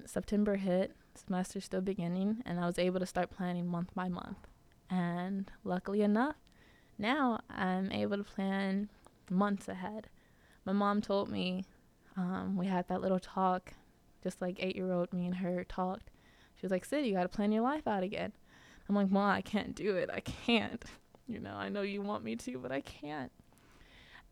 September 0.06 0.56
hit, 0.56 0.96
semester 1.16 1.62
still 1.62 1.82
beginning, 1.82 2.42
and 2.46 2.60
I 2.60 2.66
was 2.66 2.80
able 2.80 3.00
to 3.00 3.06
start 3.06 3.32
planning 3.32 3.68
month 3.68 3.94
by 3.94 4.10
month. 4.10 4.48
And 4.90 5.52
luckily 5.64 6.02
enough, 6.02 6.36
now 6.98 7.40
I'm 7.50 7.92
able 7.92 8.18
to 8.18 8.24
plan 8.24 8.90
months 9.30 9.68
ahead. 9.68 10.08
My 10.66 10.74
mom 10.74 11.02
told 11.02 11.30
me, 11.30 11.66
um, 12.16 12.58
we 12.58 12.68
had 12.68 12.88
that 12.88 13.02
little 13.02 13.20
talk, 13.20 13.74
just 14.22 14.42
like 14.42 14.58
eight 14.60 14.76
year 14.76 14.92
old 14.92 15.12
me 15.14 15.26
and 15.26 15.36
her 15.36 15.64
talked. 15.64 16.10
She 16.56 16.66
was 16.66 16.72
like, 16.72 16.86
Syd, 16.86 17.06
you 17.06 17.14
got 17.14 17.24
to 17.24 17.30
plan 17.30 17.52
your 17.52 17.64
life 17.64 17.88
out 17.88 18.04
again. 18.04 18.34
I'm 18.88 18.96
like, 18.96 19.10
Mom, 19.10 19.32
I 19.32 19.42
can't 19.42 19.76
do 19.76 19.96
it. 19.96 20.10
I 20.12 20.20
can't. 20.20 20.84
You 21.28 21.40
know, 21.40 21.56
I 21.56 21.70
know 21.70 21.82
you 21.82 22.02
want 22.02 22.24
me 22.24 22.36
to, 22.36 22.58
but 22.60 22.72
I 22.72 22.82
can't. 22.82 23.32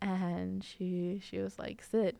And 0.01 0.63
she 0.63 1.21
she 1.23 1.39
was 1.39 1.57
like, 1.57 1.83
Syd, 1.83 2.17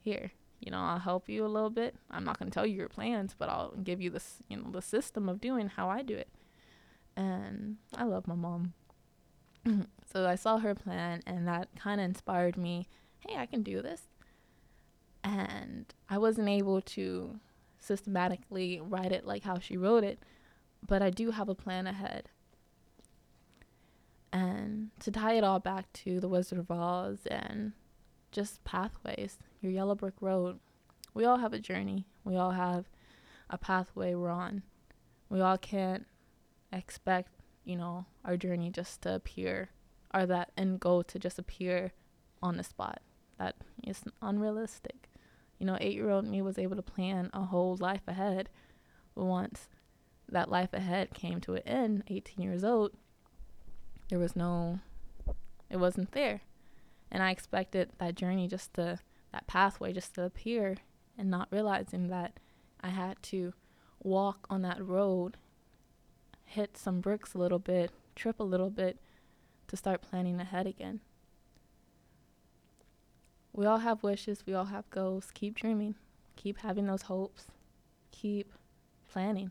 here, 0.00 0.30
you 0.60 0.70
know, 0.70 0.78
I'll 0.78 0.98
help 0.98 1.28
you 1.28 1.44
a 1.44 1.48
little 1.48 1.70
bit. 1.70 1.94
I'm 2.10 2.24
not 2.24 2.38
going 2.38 2.50
to 2.50 2.54
tell 2.54 2.66
you 2.66 2.74
your 2.74 2.88
plans, 2.88 3.34
but 3.38 3.48
I'll 3.48 3.72
give 3.82 4.00
you 4.00 4.10
this, 4.10 4.36
you 4.48 4.56
know, 4.56 4.70
the 4.70 4.82
system 4.82 5.28
of 5.28 5.40
doing 5.40 5.68
how 5.68 5.88
I 5.88 6.02
do 6.02 6.16
it. 6.16 6.28
And 7.16 7.76
I 7.94 8.04
love 8.04 8.26
my 8.26 8.34
mom. 8.34 8.74
so 10.12 10.26
I 10.26 10.34
saw 10.34 10.58
her 10.58 10.74
plan 10.74 11.22
and 11.26 11.46
that 11.46 11.68
kind 11.76 12.00
of 12.00 12.04
inspired 12.04 12.56
me, 12.56 12.88
hey, 13.20 13.36
I 13.36 13.46
can 13.46 13.62
do 13.62 13.82
this. 13.82 14.02
And 15.22 15.92
I 16.08 16.18
wasn't 16.18 16.48
able 16.48 16.80
to 16.80 17.38
systematically 17.78 18.80
write 18.82 19.12
it 19.12 19.24
like 19.24 19.44
how 19.44 19.58
she 19.58 19.76
wrote 19.76 20.04
it, 20.04 20.18
but 20.86 21.02
I 21.02 21.10
do 21.10 21.30
have 21.30 21.48
a 21.48 21.54
plan 21.54 21.86
ahead. 21.86 22.30
And 24.32 24.90
to 25.00 25.10
tie 25.10 25.34
it 25.34 25.44
all 25.44 25.58
back 25.58 25.92
to 26.04 26.20
the 26.20 26.28
Wizard 26.28 26.58
of 26.58 26.70
Oz 26.70 27.26
and 27.26 27.72
just 28.30 28.64
pathways, 28.64 29.38
your 29.60 29.72
yellow 29.72 29.94
brick 29.94 30.14
road. 30.20 30.58
We 31.14 31.24
all 31.24 31.38
have 31.38 31.52
a 31.52 31.58
journey. 31.58 32.06
We 32.24 32.36
all 32.36 32.52
have 32.52 32.86
a 33.50 33.58
pathway 33.58 34.14
we're 34.14 34.30
on. 34.30 34.62
We 35.28 35.40
all 35.40 35.58
can't 35.58 36.06
expect, 36.72 37.32
you 37.64 37.76
know, 37.76 38.06
our 38.24 38.36
journey 38.36 38.70
just 38.70 39.02
to 39.02 39.14
appear 39.14 39.70
or 40.14 40.26
that 40.26 40.52
end 40.56 40.80
goal 40.80 41.02
to 41.04 41.18
just 41.18 41.38
appear 41.38 41.92
on 42.42 42.56
the 42.56 42.64
spot. 42.64 43.00
That 43.38 43.56
is 43.84 44.02
unrealistic. 44.22 45.08
You 45.58 45.66
know, 45.66 45.76
eight 45.80 45.94
year 45.94 46.10
old 46.10 46.24
me 46.24 46.42
was 46.42 46.58
able 46.58 46.76
to 46.76 46.82
plan 46.82 47.30
a 47.32 47.44
whole 47.44 47.76
life 47.76 48.06
ahead. 48.06 48.48
Once 49.14 49.68
that 50.28 50.50
life 50.50 50.72
ahead 50.72 51.14
came 51.14 51.40
to 51.40 51.54
an 51.54 51.62
end, 51.66 52.04
18 52.08 52.42
years 52.44 52.62
old, 52.62 52.92
there 54.08 54.18
was 54.18 54.36
no, 54.36 54.78
it 55.70 55.78
wasn't 55.78 56.12
there. 56.12 56.42
And 57.10 57.22
I 57.22 57.30
expected 57.30 57.90
that 57.98 58.14
journey 58.14 58.48
just 58.48 58.74
to, 58.74 58.98
that 59.32 59.46
pathway 59.46 59.92
just 59.92 60.14
to 60.14 60.24
appear 60.24 60.76
and 61.16 61.30
not 61.30 61.48
realizing 61.50 62.08
that 62.08 62.38
I 62.80 62.88
had 62.88 63.22
to 63.24 63.54
walk 64.02 64.46
on 64.48 64.62
that 64.62 64.84
road, 64.84 65.36
hit 66.44 66.76
some 66.76 67.00
bricks 67.00 67.34
a 67.34 67.38
little 67.38 67.58
bit, 67.58 67.90
trip 68.14 68.38
a 68.40 68.44
little 68.44 68.70
bit 68.70 68.98
to 69.66 69.76
start 69.76 70.02
planning 70.02 70.40
ahead 70.40 70.66
again. 70.66 71.00
We 73.52 73.66
all 73.66 73.78
have 73.78 74.02
wishes, 74.02 74.44
we 74.46 74.54
all 74.54 74.66
have 74.66 74.88
goals. 74.90 75.30
Keep 75.34 75.56
dreaming, 75.56 75.96
keep 76.36 76.58
having 76.58 76.86
those 76.86 77.02
hopes, 77.02 77.46
keep 78.12 78.52
planning. 79.10 79.50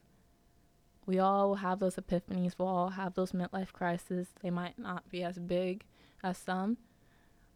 We 1.05 1.19
all 1.19 1.55
have 1.55 1.79
those 1.79 1.95
epiphanies, 1.95 2.53
we 2.57 2.65
all 2.65 2.89
have 2.91 3.15
those 3.15 3.31
midlife 3.33 3.73
crises. 3.73 4.27
They 4.41 4.49
might 4.49 4.79
not 4.79 5.09
be 5.09 5.23
as 5.23 5.39
big 5.39 5.83
as 6.23 6.37
some, 6.37 6.77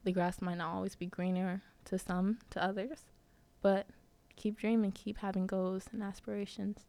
the 0.04 0.12
grass 0.12 0.42
might 0.42 0.58
not 0.58 0.74
always 0.74 0.96
be 0.96 1.06
greener 1.06 1.62
to 1.86 1.98
some, 1.98 2.40
to 2.50 2.64
others, 2.64 3.06
but 3.62 3.88
keep 4.36 4.58
dreaming, 4.58 4.92
keep 4.92 5.18
having 5.20 5.48
goals 5.48 5.86
and 5.92 6.02
aspirations. 6.02 6.86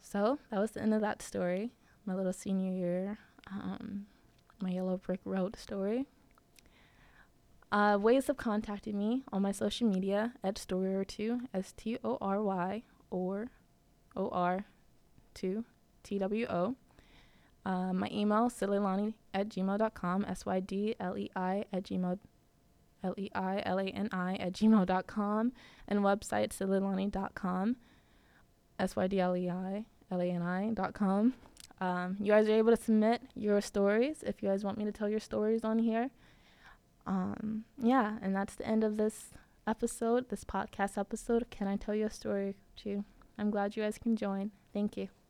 So 0.00 0.38
that 0.50 0.60
was 0.60 0.72
the 0.72 0.82
end 0.82 0.94
of 0.94 1.00
that 1.00 1.22
story, 1.22 1.72
my 2.04 2.14
little 2.14 2.32
senior 2.32 2.72
year, 2.72 3.18
um, 3.50 4.06
my 4.60 4.70
yellow 4.70 4.96
brick 4.96 5.20
road 5.24 5.56
story. 5.56 6.06
Uh, 7.70 7.96
ways 7.98 8.28
of 8.28 8.36
contacting 8.36 8.98
me 8.98 9.22
on 9.32 9.40
my 9.40 9.50
social 9.50 9.88
media 9.88 10.34
at 10.44 10.58
story 10.58 10.94
or 10.94 11.04
two, 11.04 11.40
S 11.54 11.72
T 11.72 11.98
O 12.04 12.18
R 12.20 12.42
Y 12.42 12.82
or 13.10 13.48
O 14.14 14.28
R 14.28 14.66
two 15.32 15.64
T 16.02 16.18
W 16.18 16.46
O. 16.50 16.76
Uh, 17.64 17.92
my 17.92 18.08
email, 18.10 18.50
sydleilani 18.50 19.14
at 19.32 19.48
gmail.com, 19.48 20.24
S 20.28 20.44
Y 20.46 20.60
D 20.60 20.96
L 20.98 21.16
E 21.16 21.30
I 21.36 21.64
at 21.72 21.84
gmail 21.84 22.18
L 23.04 23.14
E 23.16 23.30
I 23.34 23.62
L 23.64 23.78
A 23.78 23.84
N 23.84 24.08
I 24.12 24.34
at 24.36 24.52
gmail.com, 24.52 25.52
and 25.88 26.00
website 26.00 26.50
sydleilani.com, 26.50 27.76
S 28.78 28.96
Y 28.96 29.06
D 29.06 29.20
L 29.20 29.36
E 29.36 29.48
I 29.48 29.84
L 30.10 30.20
A 30.20 30.24
N 30.24 30.42
I.com. 30.42 31.34
Um, 31.80 32.16
you 32.20 32.32
guys 32.32 32.48
are 32.48 32.52
able 32.52 32.76
to 32.76 32.82
submit 32.82 33.22
your 33.34 33.60
stories 33.60 34.22
if 34.24 34.42
you 34.42 34.48
guys 34.48 34.64
want 34.64 34.78
me 34.78 34.84
to 34.84 34.92
tell 34.92 35.08
your 35.08 35.18
stories 35.18 35.64
on 35.64 35.80
here 35.80 36.10
um, 37.06 37.64
yeah, 37.78 38.16
and 38.22 38.34
that's 38.34 38.54
the 38.54 38.66
end 38.66 38.84
of 38.84 38.96
this 38.96 39.30
episode, 39.66 40.28
this 40.28 40.44
podcast 40.44 40.98
episode. 40.98 41.46
Can 41.50 41.66
I 41.66 41.76
tell 41.76 41.94
you 41.94 42.06
a 42.06 42.10
story 42.10 42.54
too? 42.76 43.04
I'm 43.38 43.50
glad 43.50 43.76
you 43.76 43.82
guys 43.82 43.98
can 43.98 44.16
join. 44.16 44.50
Thank 44.72 44.96
you. 44.96 45.21